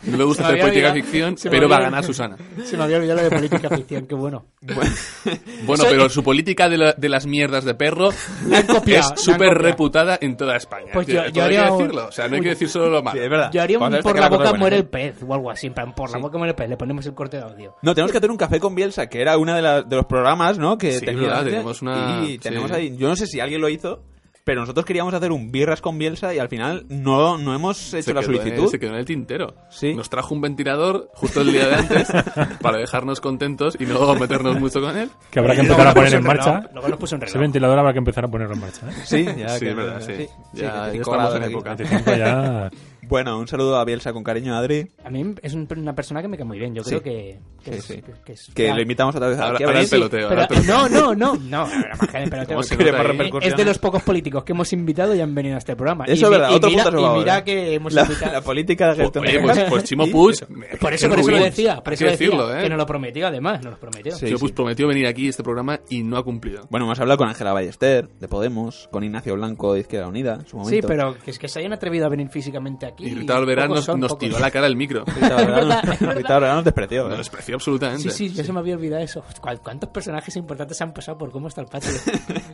[0.04, 2.38] No le gusta hacer política olvidado- ficción, pero va a ganar Susana.
[2.64, 4.46] Se me había olvidado lo de política ficción, qué bueno.
[4.62, 4.92] Bueno,
[5.74, 8.10] Eso- pero su política de, la- de las mierdas de perro
[8.48, 10.88] La copiado, es la súper reputada en toda España.
[10.94, 12.08] Pues yo- yo haría un- decirlo.
[12.08, 13.18] O sea, no hay que decir solo lo malo.
[13.18, 13.52] Sí, es verdad.
[13.52, 15.68] Yo haría un por la destacar boca muere el pez o algo así.
[15.68, 16.70] en plan, por la boca muere el pez.
[16.70, 17.76] Le ponemos el corte de audio.
[17.82, 20.06] No, tenemos que hacer un café con Bielsa, que era uno de, la- de los
[20.06, 20.78] programas, ¿no?
[20.78, 22.76] Que Sí, tenía verdad, tenemos una- Y tenemos sí.
[22.76, 22.98] ahí.
[22.98, 24.04] Yo no sé si alguien lo hizo,
[24.46, 28.02] pero nosotros queríamos hacer un birras con Bielsa y al final no, no hemos hecho
[28.04, 28.68] Se la en- solicitud.
[28.68, 29.54] se quedó en el tintero.
[29.70, 29.94] Sí.
[29.94, 32.08] Nos trajo un ventilador justo el día de antes
[32.62, 35.10] para dejarnos contentos y no meternos mucho con él.
[35.30, 36.62] Que habrá que empezar a poner en marcha.
[36.74, 38.88] Luego nos puso un Ese ventilador habrá que empezar a ponerlo en marcha.
[38.90, 38.94] ¿eh?
[39.06, 40.14] Sí, ya Sí, que- es verdad, sí.
[40.18, 41.54] sí, Ya- ya cinco estamos grados en aquí.
[41.54, 41.76] época.
[41.76, 42.70] 25 ya.
[43.10, 44.88] Bueno, un saludo a Bielsa con cariño, Adri.
[45.04, 46.76] A mí es un- una persona que me cae muy bien.
[46.76, 46.92] Yo Sí.
[46.92, 47.94] creo que, que Sí, es, sí.
[48.04, 49.82] que, que es- Que le invitamos otra vez a Ahora- aquí venir.
[49.84, 50.30] el peloteo.
[50.30, 50.78] Pero, ahora el peloteo.
[50.78, 52.56] no, no, no, no, la magia del peloteo.
[52.56, 53.18] ¿Cómo se Quiere nota más ahí?
[53.18, 53.52] repercusión.
[53.52, 56.06] Es de los pocos políticos que hemos invitado y han venido a este programa.
[56.06, 57.44] Eso y, es mi- verdad, y otro mira, punto a su y mira ¿eh?
[57.44, 58.32] que hemos La, invitado.
[58.34, 60.36] la política de gestión Oye, de pues, pues Chimo Puig.
[60.80, 62.62] Por eso, por eso lo decía, por Hay eso que lo decía, decirlo, ¿eh?
[62.62, 64.12] que nos lo prometió además, nos lo prometió.
[64.16, 64.28] Sí.
[64.28, 66.68] Chimo Puig prometió venir aquí a este programa y no ha cumplido.
[66.70, 70.46] Bueno, hemos hablado con Ángela Ballester, de Podemos, con Ignacio Blanco, de Izquierda Unida, en
[70.46, 70.76] su momento.
[70.76, 73.12] Sí, pero que es que se hayan atrevido a venir físicamente aquí.
[73.12, 75.04] Y Rita pocos nos, son, nos tiró a la cara el micro.
[75.06, 76.00] Rita verdad, nos-.
[76.16, 77.06] Rita despreció.
[77.06, 77.10] ¿eh?
[77.10, 78.10] Nos despreció absolutamente.
[78.12, 79.24] Sí, sí, ya se me había olvidado eso.
[79.42, 81.90] ¿Cuál- ¿Cuántos personajes importantes han pasado por cómo está el patio?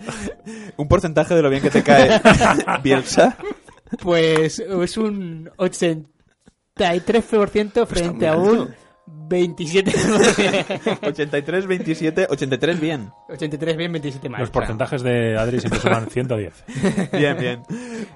[0.77, 2.21] Un porcentaje de lo bien que te cae
[2.83, 3.37] Bielsa.
[4.01, 8.73] Pues es un 83% frente a un
[9.29, 10.99] 27%.
[11.07, 13.09] 83, 27, 83 bien.
[13.29, 14.41] 83 bien, 27 mal.
[14.41, 16.63] Los porcentajes de Adri siempre suman 110.
[17.13, 17.61] Bien, bien.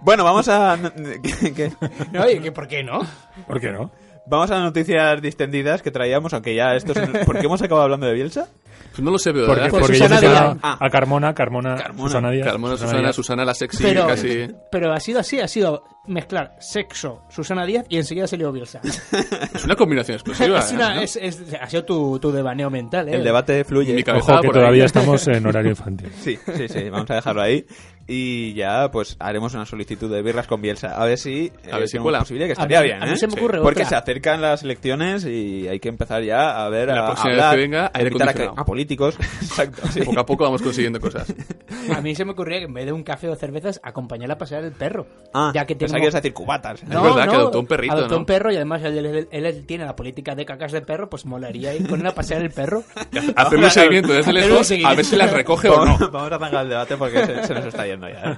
[0.02, 0.78] Bueno, vamos a...
[1.24, 1.72] ¿qué- qué?
[2.12, 3.02] No, oye, ¿por qué no?
[3.47, 3.91] ¿Por qué no?
[4.26, 7.26] Vamos a las noticias distendidas que traíamos, aunque ya esto es...
[7.26, 8.47] ¿Por qué hemos acabado hablando de Bielsa?
[8.91, 9.71] Pues no lo sé, pero Porque, ¿verdad?
[9.71, 10.57] Por porque Susana Díaz.
[10.63, 10.77] Ah.
[10.80, 12.07] a Carmona, Carmona, Carmona.
[12.09, 12.47] Susana Díaz.
[12.47, 13.15] Carmona, Susana, Díaz.
[13.15, 14.47] Susana la sexy, Pero, casi.
[14.71, 18.82] pero ha sido así, ha sido mezclar sexo, Susana Díaz y enseguida se Leo Bielsa.
[19.53, 20.59] Es una combinación explosiva.
[20.59, 21.03] es una- ¿eh?
[21.03, 23.15] es- es- ha sido tu, tu devaneo mental, ¿eh?
[23.15, 23.93] El debate fluye.
[23.93, 24.61] Mi cabeza Ojo que por ahí.
[24.61, 26.09] todavía estamos en horario infantil.
[26.19, 27.65] Sí, sí, sí, vamos a dejarlo ahí.
[28.11, 30.99] Y ya, pues, haremos una solicitud de birras con Bielsa.
[30.99, 31.51] A ver si...
[31.71, 32.17] A ver si cuela.
[32.19, 33.17] posibilidad, que A estaría mí- bien, a mí ¿eh?
[33.17, 33.89] se me ocurre Porque otra.
[33.89, 37.55] se acercan las elecciones y hay que empezar ya a ver, La a, próxima hablar,
[37.55, 39.15] vez que venga, a a, a políticos.
[39.41, 40.01] Exacto, sí.
[40.03, 41.34] Poco a poco vamos consiguiendo cosas.
[41.95, 44.38] A mí se me ocurría que en vez de un café o cervezas, acompañarla a
[44.38, 45.07] pasear el perro.
[45.34, 46.01] Ah, ya que pensaba tengo...
[46.03, 46.84] que ibas a decir cubatas.
[46.84, 48.20] No, verdad que adoptó un perrito, Adoptó ¿no?
[48.20, 51.09] un perro y además él, él- él- él tiene la política de cacas de perro,
[51.09, 52.84] pues molaría ir con él a pasear el perro.
[53.36, 55.97] Hacerle un seguimiento desde lejos, a ver si las recoge o no.
[56.11, 58.32] vamos a arrancar el debate porque se, se nos está yendo ya.
[58.32, 58.38] ¿eh?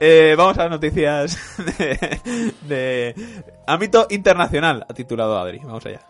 [0.00, 1.38] Eh, vamos a las noticias
[1.78, 2.20] de,
[2.62, 3.14] de
[3.66, 5.58] ámbito internacional, ha titulado Adri.
[5.58, 6.00] Vamos allá.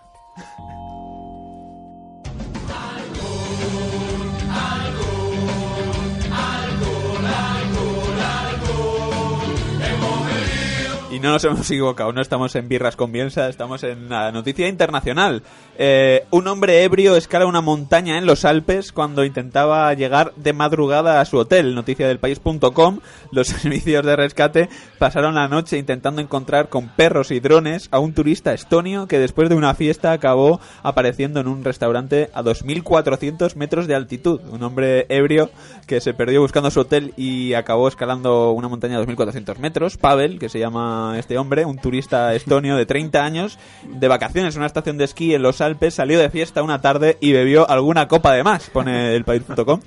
[11.16, 15.42] Y no nos hemos equivocado, no estamos en Birras con estamos en la noticia internacional.
[15.78, 21.22] Eh, un hombre ebrio escala una montaña en los Alpes cuando intentaba llegar de madrugada
[21.22, 21.74] a su hotel.
[21.74, 23.00] Noticia del país.com.
[23.30, 28.12] Los servicios de rescate pasaron la noche intentando encontrar con perros y drones a un
[28.12, 33.86] turista estonio que después de una fiesta acabó apareciendo en un restaurante a 2.400 metros
[33.86, 34.42] de altitud.
[34.50, 35.48] Un hombre ebrio
[35.86, 39.96] que se perdió buscando su hotel y acabó escalando una montaña a 2.400 metros.
[39.96, 44.61] Pavel, que se llama este hombre, un turista estonio de 30 años, de vacaciones en
[44.61, 48.09] una estación de esquí en los Alpes, salió de fiesta una tarde y bebió alguna
[48.09, 49.80] copa de más, pone el país.com.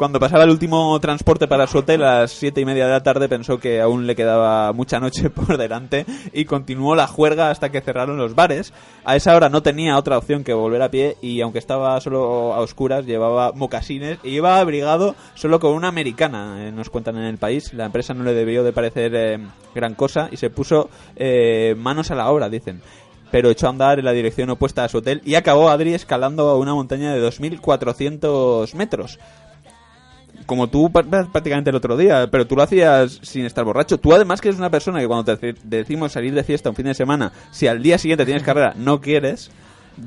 [0.00, 3.02] Cuando pasaba el último transporte para su hotel a las siete y media de la
[3.02, 7.68] tarde pensó que aún le quedaba mucha noche por delante y continuó la juerga hasta
[7.68, 8.72] que cerraron los bares.
[9.04, 12.54] A esa hora no tenía otra opción que volver a pie y aunque estaba solo
[12.54, 17.24] a oscuras llevaba mocasines y iba abrigado solo con una americana, eh, nos cuentan en
[17.24, 17.74] el país.
[17.74, 19.38] La empresa no le debió de parecer eh,
[19.74, 22.80] gran cosa y se puso eh, manos a la obra, dicen
[23.30, 26.58] pero echó a andar en la dirección opuesta a su hotel y acabó Adri escalando
[26.58, 29.20] una montaña de 2.400 metros.
[30.46, 33.98] Como tú prácticamente el otro día, pero tú lo hacías sin estar borracho.
[33.98, 36.76] Tú además que eres una persona que cuando te deci- decimos salir de fiesta un
[36.76, 39.50] fin de semana, si al día siguiente tienes carrera, no quieres,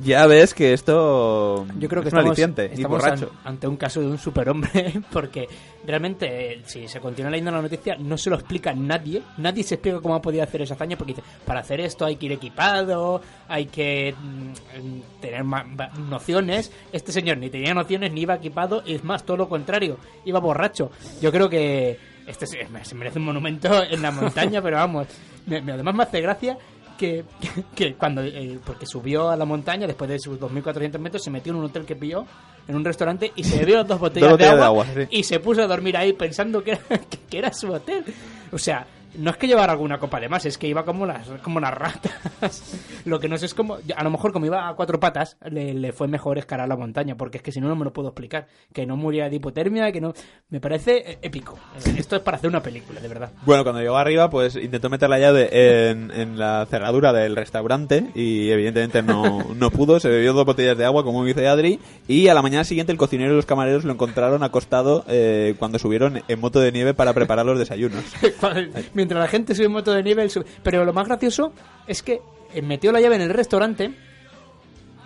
[0.02, 3.32] ya ves que esto Yo creo que es estamos, estamos borracho.
[3.44, 5.48] an- ante un caso de un superhombre, porque
[5.86, 9.22] realmente, eh, si se continúa leyendo la noticia, no se lo explica nadie.
[9.38, 12.16] Nadie se explica cómo ha podido hacer esa hazaña, porque dice, para hacer esto hay
[12.16, 16.72] que ir equipado, hay que mm, tener ma- va- nociones.
[16.92, 20.40] Este señor ni tenía nociones, ni iba equipado, y es más, todo lo contrario, iba
[20.40, 20.92] borracho.
[21.22, 22.58] Yo creo que este se,
[22.96, 25.08] merece un monumento en la montaña, pero vamos,
[25.46, 26.58] me- me- además me hace gracia
[27.04, 27.26] que,
[27.76, 31.52] que cuando eh, porque subió a la montaña después de sus 2.400 metros se metió
[31.52, 32.26] en un hotel que pilló
[32.66, 35.18] en un restaurante y se bebió dos botellas, Dos botellas de de agua, agua, sí.
[35.20, 38.06] y se puso a dormir ahí pensando que era, que, que era su hotel
[38.52, 38.88] o sea
[39.18, 41.74] no es que llevara alguna copa de más, es que iba como las como las
[41.74, 42.14] ratas.
[43.06, 43.78] Lo que no sé es como.
[43.96, 47.16] A lo mejor, como iba a cuatro patas, le, le fue mejor escalar la montaña,
[47.16, 48.48] porque es que si no, no me lo puedo explicar.
[48.74, 50.14] Que no muriera de hipotermia, que no.
[50.50, 51.58] Me parece eh, épico.
[51.86, 53.32] Eh, Esto es para hacer una película, de verdad.
[53.46, 55.50] Bueno, cuando llegó arriba, pues intentó meter la llave
[55.90, 60.00] en, en la cerradura del restaurante y evidentemente no, no pudo.
[60.00, 62.98] Se bebió dos botellas de agua, como dice Adri, y a la mañana siguiente el
[62.98, 67.14] cocinero y los camareros lo encontraron acostado eh, cuando subieron en moto de nieve para
[67.14, 68.04] preparar los desayunos.
[69.04, 70.46] Mientras la gente sube en moto de nieve, sube.
[70.64, 71.52] Pero lo más gracioso
[71.86, 72.22] es que
[72.54, 73.94] eh, metió la llave en el restaurante.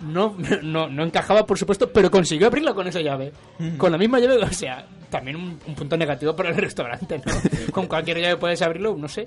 [0.02, 3.32] No, no, no encajaba, por supuesto, pero consiguió abrirla con esa llave.
[3.76, 7.32] Con la misma llave, o sea, también un, un punto negativo para el restaurante, ¿no?
[7.72, 9.26] con cualquier llave puedes abrirlo, no sé.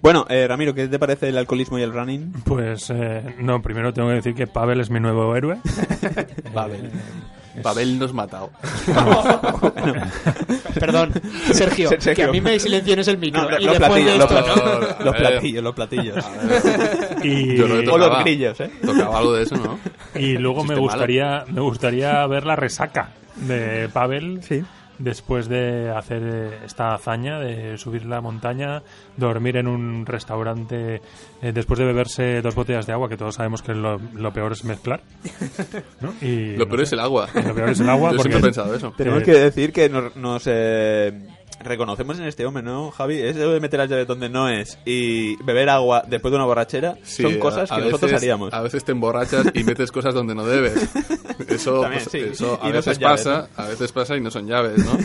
[0.00, 2.32] Bueno, eh, Ramiro, ¿qué te parece el alcoholismo y el running?
[2.44, 5.58] Pues eh, no, primero tengo que decir que Pavel es mi nuevo héroe.
[6.54, 6.92] Pavel.
[7.60, 8.50] Pavel nos matado.
[10.78, 11.12] Perdón,
[11.52, 12.14] Sergio, Sergio.
[12.14, 13.42] que a mí me silencias el micro.
[13.50, 15.12] No, y los después de platillos, los esto, ¿no?
[15.12, 17.24] platillos, los platillos, los platillos.
[17.24, 18.22] Y, Yo no he O los tocaba.
[18.22, 18.70] grillos, ¿eh?
[18.84, 19.78] Tocaba algo de eso, ¿no?
[20.14, 24.62] y luego me gustaría, me gustaría ver la resaca de Pavel Sí.
[25.00, 28.82] Después de hacer eh, esta hazaña de subir la montaña,
[29.16, 31.00] dormir en un restaurante
[31.42, 34.52] eh, después de beberse dos botellas de agua, que todos sabemos que lo, lo peor
[34.52, 35.00] es mezclar.
[36.00, 36.12] ¿no?
[36.20, 37.28] Y, Lo no peor sé, es el agua.
[37.34, 38.92] Lo peor es el agua Yo porque siempre he pensado eso.
[38.96, 41.12] Tenemos Eh, que decir que nos, nos, eh,
[41.62, 43.18] reconocemos en este hombre, ¿no, Javi?
[43.20, 46.96] Eso de meter las llaves donde no es y beber agua después de una borrachera
[47.02, 48.52] Sí, son cosas a- que a nosotros veces- haríamos.
[48.54, 50.74] A veces te emborrachas y metes cosas donde no debes.
[51.48, 52.30] Eso, También, pues, sí.
[52.32, 54.78] eso a Y no veces son llaves, pasa, a veces pasa y no son llaves,
[54.84, 54.98] ¿no?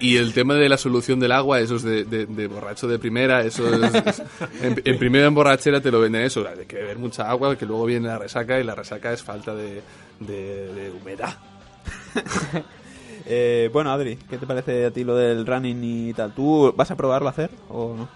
[0.00, 2.98] Y el tema de la solución del agua, eso es de, de- de borracho de
[2.98, 4.22] primera, eso es, es-
[4.60, 7.84] en, en primera emborrachera te lo venden eso, de que beber mucha agua, que luego
[7.86, 9.82] viene la resaca y la resaca es falta de,
[10.20, 11.36] de- de humedad.
[13.34, 16.34] Eh, bueno, Adri, ¿qué te parece a ti lo del running y tal?
[16.34, 18.08] ¿Tú vas a probarlo a hacer o no?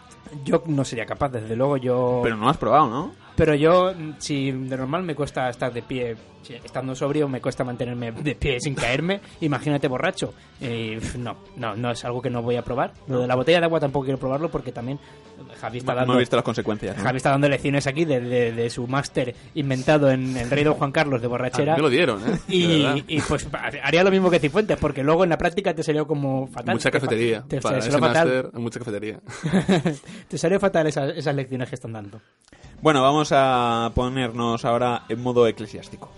[0.44, 1.78] Yo no sería capaz, desde luego.
[1.78, 3.12] Yo Pero no lo has probado, ¿no?
[3.34, 6.16] Pero yo, mm, si de normal me cuesta estar de pie,
[6.55, 10.32] estando sobrio me cuesta mantenerme de pie sin caerme, imagínate borracho.
[10.61, 12.92] Eh, no, no, no es algo que no voy a probar.
[13.09, 14.99] Lo de la botella de agua tampoco quiero probarlo porque también
[15.61, 16.97] Javi está No dando, he visto las consecuencias.
[16.97, 17.03] ¿no?
[17.03, 20.74] Javi está dando lecciones aquí de, de- de su máster inventado en el rey don
[20.74, 21.76] Juan Carlos de A mí borrachera.
[21.76, 22.38] me lo dieron, ¿eh?
[22.49, 23.47] Y, pues
[23.82, 26.74] haría lo mismo que Cifuentes, porque luego en la práctica te salió como fatal.
[26.74, 27.42] Mucha cafetería.
[27.47, 28.51] Te, Para te ese salió fatal.
[28.55, 29.20] mucha cafetería.
[30.28, 32.20] te salió fatal esas, esas lecciones que están dando.
[32.82, 36.11] Bueno, vamos a ponernos ahora en modo eclesiástico.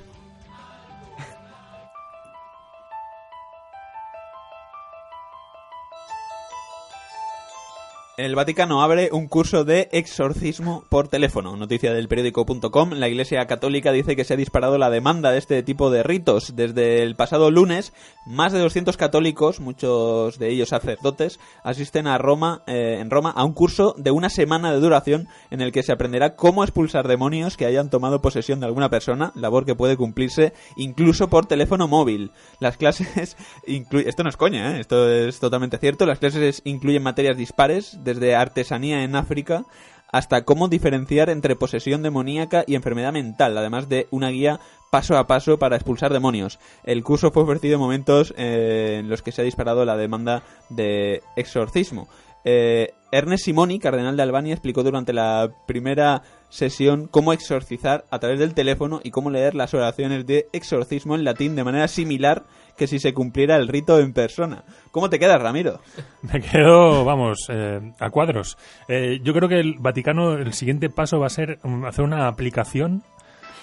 [8.19, 11.55] El Vaticano abre un curso de exorcismo por teléfono.
[11.55, 12.91] Noticia del periódico.com.
[12.95, 16.57] La Iglesia Católica dice que se ha disparado la demanda de este tipo de ritos.
[16.57, 17.93] Desde el pasado lunes,
[18.27, 23.45] más de 200 católicos, muchos de ellos sacerdotes, asisten a Roma, eh, en Roma a
[23.45, 27.57] un curso de una semana de duración en el que se aprenderá cómo expulsar demonios
[27.57, 32.33] que hayan tomado posesión de alguna persona, labor que puede cumplirse incluso por teléfono móvil.
[32.59, 33.37] Las clases
[33.69, 34.09] incluyen...
[34.09, 34.81] Esto no es coña, ¿eh?
[34.81, 36.05] esto es totalmente cierto.
[36.05, 39.65] Las clases incluyen materias dispares desde artesanía en África
[40.11, 44.59] hasta cómo diferenciar entre posesión demoníaca y enfermedad mental, además de una guía
[44.91, 46.59] paso a paso para expulsar demonios.
[46.85, 50.43] El curso fue ofrecido en momentos eh, en los que se ha disparado la demanda
[50.71, 52.09] de exorcismo.
[52.45, 58.39] Eh, Ernest Simoni, cardenal de Albania, explicó durante la primera sesión cómo exorcizar a través
[58.39, 62.45] del teléfono y cómo leer las oraciones de exorcismo en latín de manera similar
[62.79, 64.65] que si se cumpliera el rito en persona.
[64.91, 65.81] ¿Cómo te quedas, Ramiro?
[66.23, 68.57] Me quedo, vamos, eh, a cuadros.
[68.87, 72.29] Eh, yo creo que el Vaticano, el siguiente paso va a ser um, hacer una
[72.29, 73.03] aplicación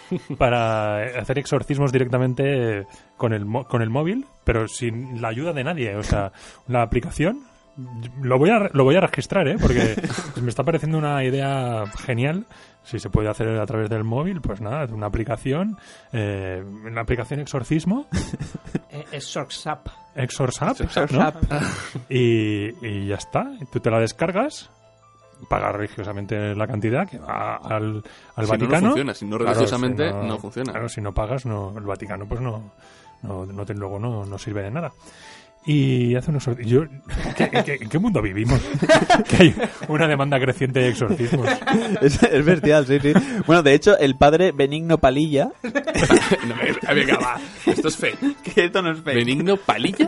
[0.37, 2.85] para hacer exorcismos directamente
[3.17, 5.95] con el, con el móvil, pero sin la ayuda de nadie.
[5.95, 6.31] O sea,
[6.67, 7.47] la aplicación
[8.21, 9.57] lo voy a, lo voy a registrar, ¿eh?
[9.59, 9.95] Porque
[10.41, 12.45] me está pareciendo una idea genial.
[12.85, 15.77] Si se puede hacer a través del móvil, pues nada, una aplicación,
[16.13, 18.07] eh, una aplicación exorcismo,
[18.91, 19.05] Eh.
[20.15, 20.75] Exorsap,
[21.43, 21.51] ¿no?
[22.09, 23.45] Y, y ya está.
[23.71, 24.69] Tú te la descargas,
[25.49, 28.03] pagas religiosamente la cantidad que va al,
[28.35, 28.87] al Si no, no Vaticano.
[28.87, 29.13] funciona.
[29.13, 30.71] Si no, Claro, religiosamente, si no funciona.
[30.71, 32.71] Claro, si no pagas, no, el Vaticano pues no,
[33.23, 34.93] no, no te- luego no, no sirve de nada.
[35.67, 36.45] Y hace unos...
[36.63, 36.83] Yo,
[37.35, 38.61] ¿qué- qué- ¿En qué mundo vivimos?
[39.29, 39.55] que hay
[39.87, 41.47] una demanda creciente de exorcismos.
[42.01, 43.13] es, es bestial, sí, sí.
[43.47, 47.39] Bueno, de hecho, el padre Benigno Palilla, No, me- venga, va.
[47.65, 48.41] Esto es fake.
[48.43, 50.07] que esto no es fake, Benigno Palilla.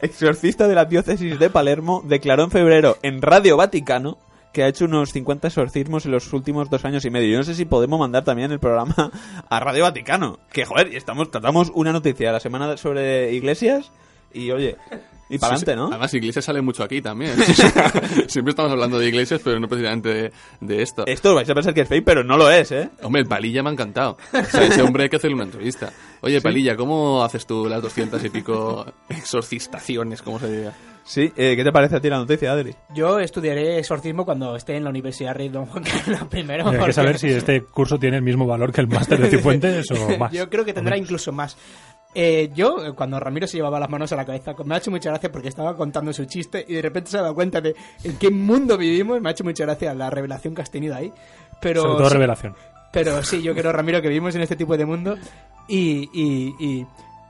[0.00, 4.18] exorcista de la diócesis de Palermo, declaró en febrero en Radio Vaticano
[4.52, 7.30] que ha hecho unos 50 exorcismos en los últimos dos años y medio.
[7.30, 9.10] Yo no sé si podemos mandar también el programa
[9.50, 10.38] a Radio Vaticano.
[10.50, 13.92] Que, joder, estamos tratamos una noticia a la semana sobre iglesias
[14.32, 14.76] y, oye,
[15.28, 15.76] y para adelante, sí.
[15.76, 15.88] ¿no?
[15.88, 17.36] Además, iglesias sale mucho aquí también.
[18.28, 21.06] Siempre estamos hablando de iglesias, pero no precisamente de, de esto.
[21.06, 22.90] Esto vais a pensar que es fake, pero no lo es, ¿eh?
[23.02, 24.16] Hombre, el Palilla me ha encantado.
[24.32, 25.92] O sea, ese hombre hay que hacerle una entrevista.
[26.20, 30.72] Oye, Palilla, ¿cómo haces tú las doscientas y pico exorcistaciones, como se diga?
[31.06, 32.74] Sí, eh, ¿qué te parece a ti la noticia, Adri?
[32.92, 36.38] Yo estudiaré exorcismo cuando esté en la Universidad Rey Don Juan Carlos I.
[36.50, 39.30] Hay porque que saber si este curso tiene el mismo valor que el máster de
[39.30, 40.32] Cifuentes o más.
[40.32, 41.56] Yo creo que tendrá incluso más.
[42.14, 44.90] Eh, yo, eh, cuando Ramiro se llevaba las manos a la cabeza, me ha hecho
[44.90, 47.76] mucha gracia porque estaba contando su chiste y de repente se ha dado cuenta de
[48.04, 49.20] en qué mundo vivimos.
[49.20, 51.12] Me ha hecho mucha gracia la revelación que has tenido ahí.
[51.60, 52.54] Pero Sobre todo sí, revelación.
[52.92, 55.16] Pero sí, yo creo, Ramiro, que vivimos en este tipo de mundo
[55.68, 56.86] y, y, y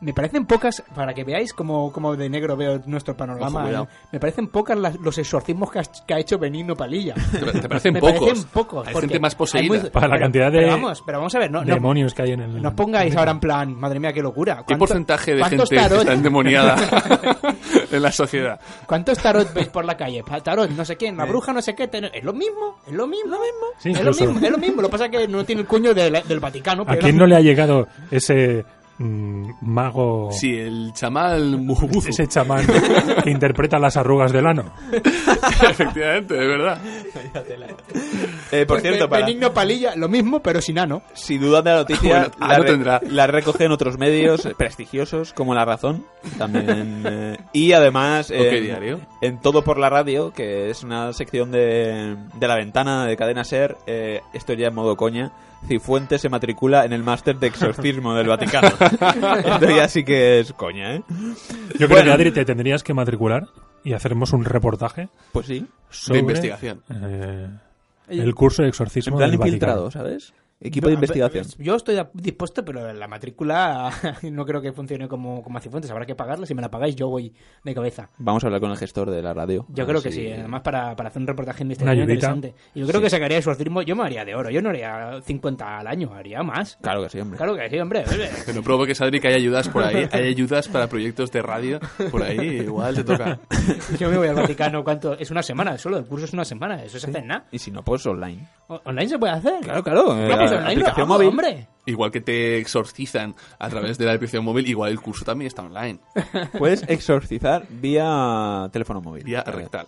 [0.07, 3.84] me parecen pocas, para que veáis cómo, cómo de negro veo nuestro Ojo, panorama, cuidado.
[3.90, 4.07] ¿eh?
[4.12, 7.14] me parecen pocas las- los exorcismos que, has- que ha hecho Benigno Palilla.
[7.14, 8.20] ¿Te, te parecen me pocos?
[8.20, 8.86] parecen pocos.
[8.86, 9.80] Hay gente más hay poseída.
[9.82, 12.22] muy- Para la cantidad de pero vamos, pero vamos a ver, no, no, Demonios que
[12.22, 12.62] hay en el...
[12.62, 14.59] no os pongáis ahora en plan, madre mía, qué locura.
[14.59, 16.76] ¿Qué ¿Cuánto- porcentaje de cuántos gente tarot- está endemoniada
[17.90, 18.61] en la sociedad?
[18.86, 20.22] ¿Cuántos tarot veis por la calle?
[20.44, 21.88] Tarot, no sé quién, la bruja, no sé qué.
[21.88, 23.36] ten- Es lo mismo, es lo mismo.
[23.78, 24.82] Sí, es lo mismo, es lo mismo.
[24.82, 26.84] Lo que pasa es que no tiene el cuño del, del Vaticano.
[26.86, 28.64] ¿A quién no le ha llegado ese
[28.99, 31.66] mm, mago, Sí, el chamal
[32.07, 32.66] ese chamán
[33.22, 34.64] que interpreta las arrugas del ano?
[35.70, 36.78] Efectivamente, de verdad.
[38.53, 41.03] Eh, por Pues cierto, para, Benigno Palilla, lo mismo, pero sin ano.
[41.14, 43.01] si dudan de la noticia, Bueno, la, re- tendrá.
[43.09, 46.05] la recogen otros medios eh, prestigiosos como La Razón
[46.38, 49.01] también eh, y además Ok, en, diario.
[49.20, 53.44] en Todo por la Radio, que es una sección de, de La Ventana de Cadena
[53.44, 55.32] Ser, eh, esto ya en modo coña,
[55.66, 58.68] Cifuentes se matricula en el máster de exorcismo del Vaticano.
[59.44, 61.02] esto ya sí que es coña, ¿eh?
[61.09, 62.04] Yo creo Bueno.
[62.04, 63.48] que, Adri, te tendrías que matricular
[63.82, 66.20] y haceremos un reportaje Pues sí, sobre...
[66.20, 66.82] investigación.
[66.90, 67.48] eh,
[68.09, 70.04] el curso de exorcismo en plan del infiltrado, Vaticano.
[70.04, 70.32] ¿sabes?
[70.59, 71.44] Equipo de investigación.
[71.59, 73.92] Yo estoy dispuesto, pero la matrícula
[74.22, 75.90] no creo que funcione como, como Cifuentes.
[75.90, 76.46] Habrá que pagarla.
[76.46, 77.32] Si me la pagáis, yo voy
[77.62, 78.09] de cabeza.
[78.18, 79.66] Vamos a hablar con el gestor de la radio.
[79.68, 81.92] Yo creo que si- sí, además para, para hacer un reportaje ayudita.
[82.00, 82.54] interesante.
[82.74, 85.78] Y yo creo que sacaría exorcismo, yo me haría de oro, yo no haría 50
[85.78, 86.78] al año, haría más.
[86.80, 87.36] Claro que sí, hombre.
[87.36, 88.04] Claro que sí, hombre.
[88.46, 90.09] Que no provoques, Adri, que hay ayudas por ahí.
[90.11, 91.80] Hay ayudas para proyectos de radio
[92.11, 92.38] por ahí.
[92.62, 93.38] Igual te toca.
[93.98, 95.12] Yo me voy al Vaticano, ¿cuánto?
[95.18, 97.44] Es una semana solo, el curso es una semana, eso se hace en nada.
[97.50, 98.46] Y si no, pues online.
[98.68, 99.61] ¿Online se puede hacer?
[99.62, 100.18] Claro, claro.
[100.18, 101.28] eh, Claro, aplicación móvil.
[101.28, 101.68] hombre.
[101.86, 105.62] Igual que te exorcizan a través de la aplicación móvil, igual el curso también está
[105.62, 106.01] online.
[106.59, 109.22] Puedes exorcizar vía teléfono móvil.
[109.22, 109.86] Vía rectal.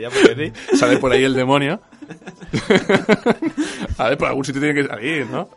[0.00, 0.76] Ya porque sí.
[0.76, 1.80] Sale por ahí el demonio.
[3.98, 5.48] A ver, por algún sitio tiene que salir, ¿no?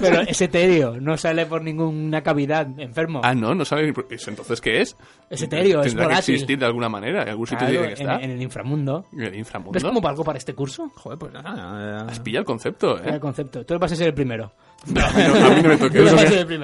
[0.00, 3.20] Pero es etéreo, no sale por ninguna cavidad enfermo.
[3.24, 3.92] Ah, no, no sabe.
[4.10, 4.96] ¿Eso entonces qué es?
[5.30, 6.34] Es etéreo, es Tendrá que volátil.
[6.34, 7.22] existir de alguna manera.
[7.22, 8.22] En algún sitio Claro, tiene que en, estar.
[8.22, 9.06] en el inframundo.
[9.12, 9.72] En el inframundo.
[9.72, 10.90] ¿Ves cómo valgo para este curso?
[10.94, 12.04] Joder, pues nada.
[12.06, 13.20] Has pillado el concepto, Era el ¿eh?
[13.20, 13.64] concepto.
[13.64, 14.52] Tú vas a ser el primero.
[14.86, 16.12] No, a, mí no, a mí no me toques.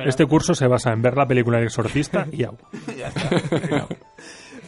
[0.06, 2.56] Este curso se basa en ver la película El Exorcista y au.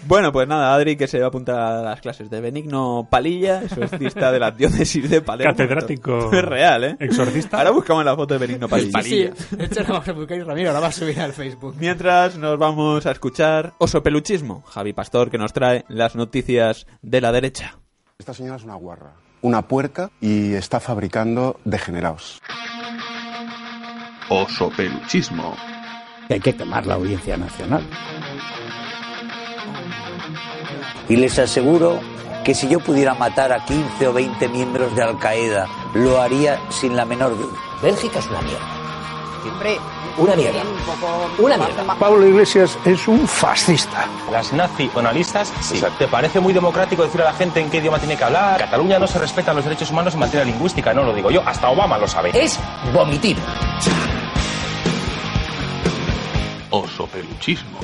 [0.07, 3.63] Bueno, pues nada, Adri que se va a apuntar a las clases de Benigno Palilla,
[3.63, 5.53] exorcista de la diócesis de Palermo.
[5.53, 6.19] Catedrático.
[6.19, 6.97] Esto Es real, ¿eh?
[7.01, 7.59] Exorcista.
[7.59, 9.03] Ahora buscamos la foto de Benigno Palilla.
[9.03, 9.57] Sí, sí.
[9.57, 11.75] De hecho, la vamos a buscar y Ramiro la va a subir al Facebook.
[11.79, 17.21] Mientras nos vamos a escuchar Oso Peluchismo, Javi Pastor que nos trae las noticias de
[17.21, 17.79] la derecha.
[18.19, 22.41] Esta señora es una guarra, una puerca y está fabricando degenerados.
[24.29, 25.55] Oso peluchismo.
[26.29, 27.85] Hay que quemar la Audiencia Nacional.
[31.09, 32.01] Y les aseguro
[32.45, 36.61] que si yo pudiera matar a 15 o 20 miembros de Al Qaeda, lo haría
[36.71, 37.59] sin la menor duda.
[37.83, 38.67] Bélgica es una mierda.
[39.43, 39.79] Siempre
[40.19, 40.62] una mierda.
[41.39, 41.95] Una mierda.
[41.99, 44.07] Pablo Iglesias es un fascista.
[44.33, 45.83] Las nacionalistas, sí.
[45.99, 48.59] ¿Te parece muy democrático decir a la gente en qué idioma tiene que hablar?
[48.59, 51.69] Cataluña no se respetan los derechos humanos en materia lingüística, no lo digo yo, hasta
[51.69, 52.31] Obama lo sabe.
[52.33, 52.59] Es
[52.95, 53.37] vomitir.
[56.71, 57.79] Oso peluchismo.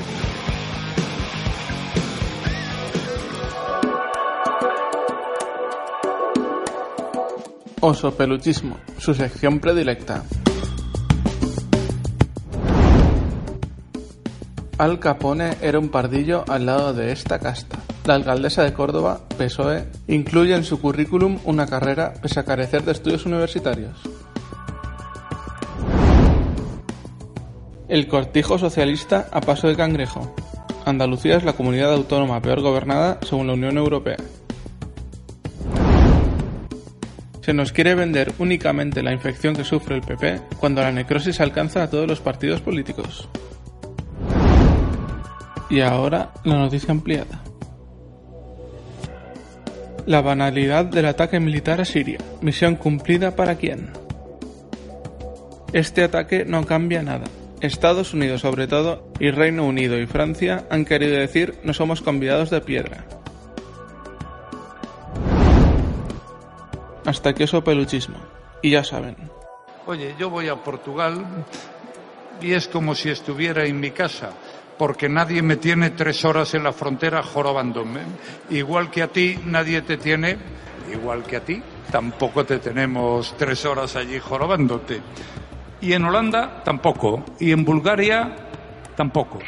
[7.85, 10.23] Oso peluchismo, su sección predilecta.
[14.77, 17.79] Al Capone era un pardillo al lado de esta casta.
[18.05, 22.93] La alcaldesa de Córdoba, PSOE, incluye en su currículum una carrera pese a carecer de
[22.93, 23.99] estudios universitarios.
[27.89, 30.33] El cortijo socialista a paso de cangrejo.
[30.85, 34.15] Andalucía es la comunidad autónoma peor gobernada según la Unión Europea.
[37.43, 41.83] Se nos quiere vender únicamente la infección que sufre el PP cuando la necrosis alcanza
[41.83, 43.27] a todos los partidos políticos.
[45.69, 47.43] Y ahora la noticia ampliada.
[50.05, 52.19] La banalidad del ataque militar a Siria.
[52.39, 53.89] Misión cumplida para quién.
[55.73, 57.25] Este ataque no cambia nada.
[57.59, 62.49] Estados Unidos sobre todo y Reino Unido y Francia han querido decir no somos convidados
[62.51, 63.05] de piedra.
[67.05, 68.17] Hasta aquí oso peluchismo.
[68.61, 69.15] Y ya saben.
[69.85, 71.25] Oye, yo voy a Portugal
[72.41, 74.31] y es como si estuviera en mi casa,
[74.77, 78.01] porque nadie me tiene tres horas en la frontera jorobándome.
[78.49, 80.37] Igual que a ti, nadie te tiene,
[80.91, 85.01] igual que a ti, tampoco te tenemos tres horas allí jorobándote.
[85.81, 87.23] Y en Holanda, tampoco.
[87.39, 88.35] Y en Bulgaria,
[88.95, 89.39] tampoco.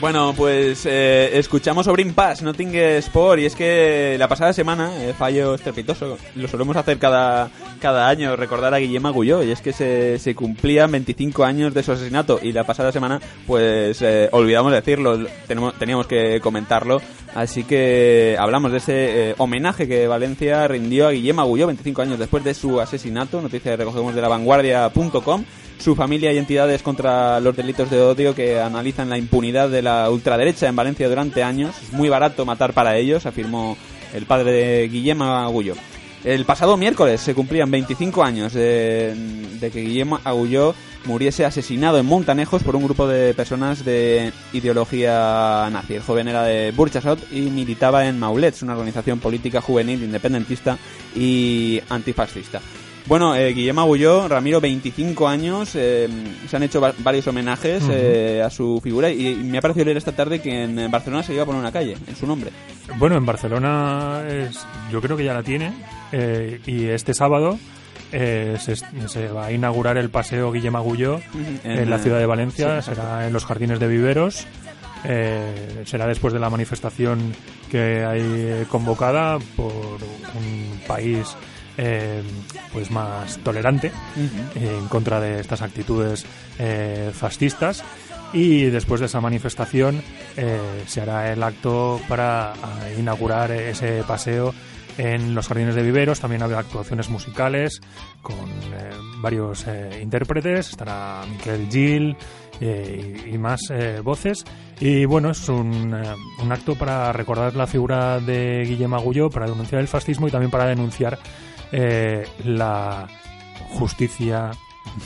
[0.00, 5.12] Bueno, pues eh, escuchamos sobre Impasse, Notting Sport, y es que la pasada semana, eh,
[5.12, 9.74] fallo estrepitoso, lo solemos hacer cada, cada año, recordar a Guillem Agulló, y es que
[9.74, 14.72] se, se cumplían 25 años de su asesinato, y la pasada semana, pues eh, olvidamos
[14.72, 17.02] decirlo, tenemos, teníamos que comentarlo,
[17.34, 22.18] así que hablamos de ese eh, homenaje que Valencia rindió a Guillem Agulló 25 años
[22.18, 25.44] después de su asesinato, noticia que recogemos de la vanguardia.com,
[25.80, 30.10] su familia y entidades contra los delitos de odio que analizan la impunidad de la
[30.10, 31.74] ultraderecha en Valencia durante años.
[31.82, 33.76] Es muy barato matar para ellos, afirmó
[34.14, 35.74] el padre de Guillem Agulló.
[36.22, 39.14] El pasado miércoles se cumplían 25 años de,
[39.58, 40.74] de que Guillem Agulló
[41.06, 45.94] muriese asesinado en Montanejos por un grupo de personas de ideología nazi.
[45.94, 50.76] El joven era de Burchasot y militaba en Maulets, una organización política juvenil independentista
[51.16, 52.60] y antifascista.
[53.06, 56.08] Bueno, eh, Guillermo Agulló, Ramiro, 25 años, eh,
[56.48, 59.86] se han hecho va varios homenajes eh, a su figura y, y me ha parecido
[59.86, 62.50] leer esta tarde que en Barcelona se iba a poner una calle en su nombre.
[62.98, 65.72] Bueno, en Barcelona es, yo creo que ya la tiene
[66.12, 67.58] eh, y este sábado
[68.12, 71.20] eh, se, se va a inaugurar el paseo Guillem Agulló
[71.64, 74.46] en, En, la ciudad de Valencia, sí, será en los jardines de Viveros.
[75.04, 77.32] eh, será después de la manifestación
[77.70, 79.72] que hay convocada por
[80.36, 81.26] un país
[81.82, 82.22] eh,
[82.72, 86.26] pues más tolerante eh, en contra de estas actitudes
[86.58, 87.82] eh, fascistas.
[88.32, 90.02] Y después de esa manifestación
[90.36, 92.52] eh, se hará el acto para
[92.96, 94.54] inaugurar ese paseo
[94.98, 96.20] en los jardines de viveros.
[96.20, 97.80] También habrá actuaciones musicales
[98.22, 100.70] con eh, varios eh, intérpretes.
[100.70, 102.16] Estará Miquel Gil
[102.60, 103.60] eh, y, y más
[104.04, 104.44] voces.
[104.78, 105.92] Y bueno, es un,
[106.42, 110.52] un acto para recordar la figura de Guillem Agulló, para denunciar el fascismo y también
[110.52, 111.18] para denunciar
[111.72, 113.06] eh, la
[113.78, 114.50] justicia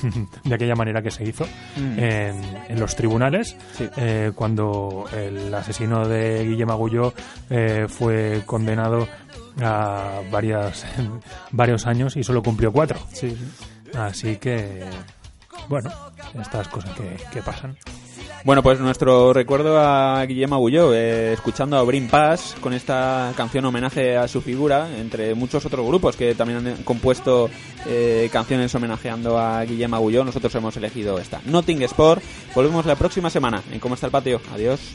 [0.44, 1.44] de aquella manera que se hizo
[1.76, 1.98] Mm.
[1.98, 3.56] en, en los tribunales
[3.96, 7.12] eh, cuando el asesino de Guillem Agulló
[7.50, 9.06] eh, fue condenado
[9.60, 10.86] a varias,
[11.50, 12.98] varios años y solo cumplió cuatro.
[13.94, 14.84] Así que,
[15.68, 15.90] bueno,
[16.40, 17.76] estas cosas que, que pasan.
[18.44, 23.64] Bueno, pues nuestro recuerdo a Guillermo Agulló, eh, escuchando a Brin Pass con esta canción
[23.64, 27.48] homenaje a su figura, entre muchos otros grupos que también han compuesto
[27.86, 30.24] eh, canciones homenajeando a Guillermo Agulló.
[30.24, 31.40] Nosotros hemos elegido esta.
[31.46, 32.22] Notting Sport.
[32.54, 34.42] Volvemos la próxima semana en Cómo está el patio.
[34.52, 34.94] Adiós.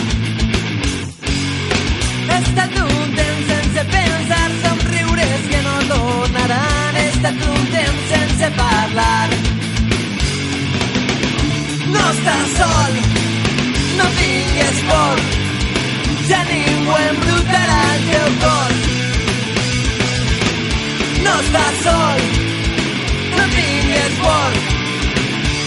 [7.21, 9.29] estat un temps sense parlar.
[11.93, 12.95] No estàs sol,
[13.97, 15.21] no tingues por,
[16.29, 18.81] ja ningú embrutarà el teu cos.
[21.27, 22.25] No estàs sol,
[23.37, 24.59] no tingues por,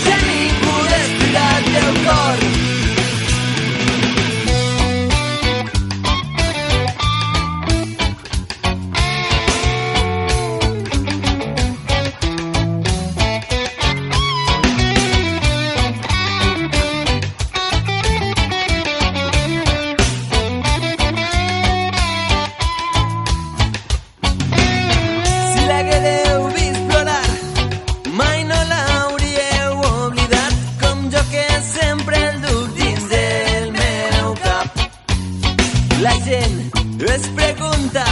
[0.08, 2.53] ja ningú destruirà el teu cor.
[36.34, 36.56] Gent
[37.14, 38.04] es pregunta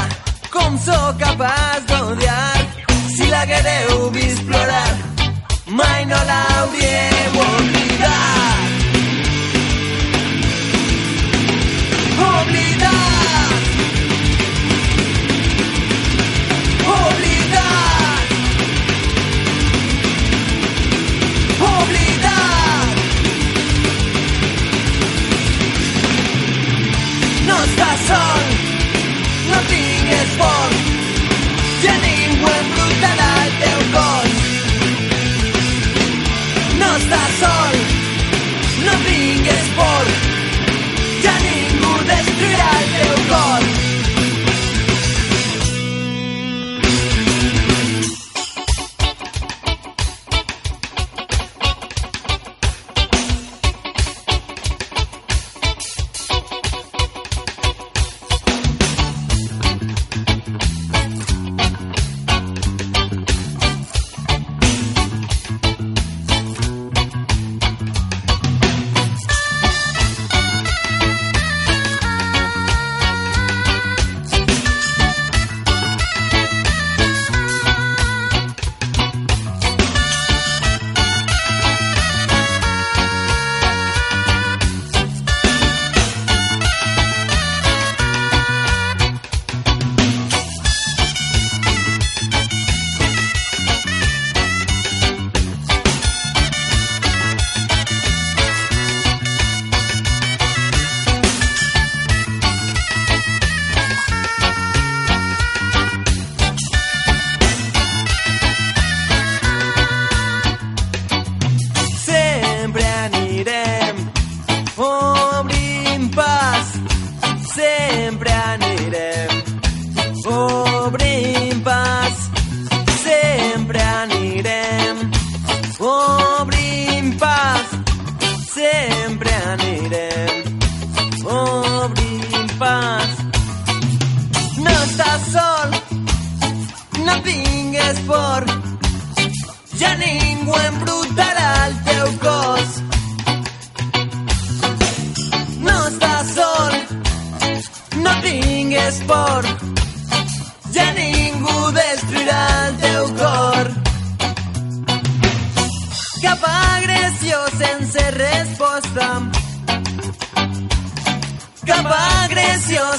[0.54, 2.62] com sóc capaç d'odiar.
[3.16, 4.90] Si l'haguéreu vist plorar,
[5.66, 7.46] mai no l'hauríeu.
[7.48, 8.61] Oblidat!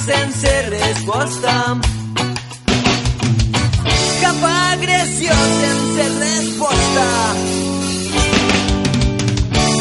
[0.04, 1.80] sense resposta.
[4.20, 7.06] Cap agressió sense resposta.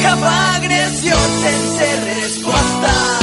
[0.01, 3.22] Cap agressió sense resposta.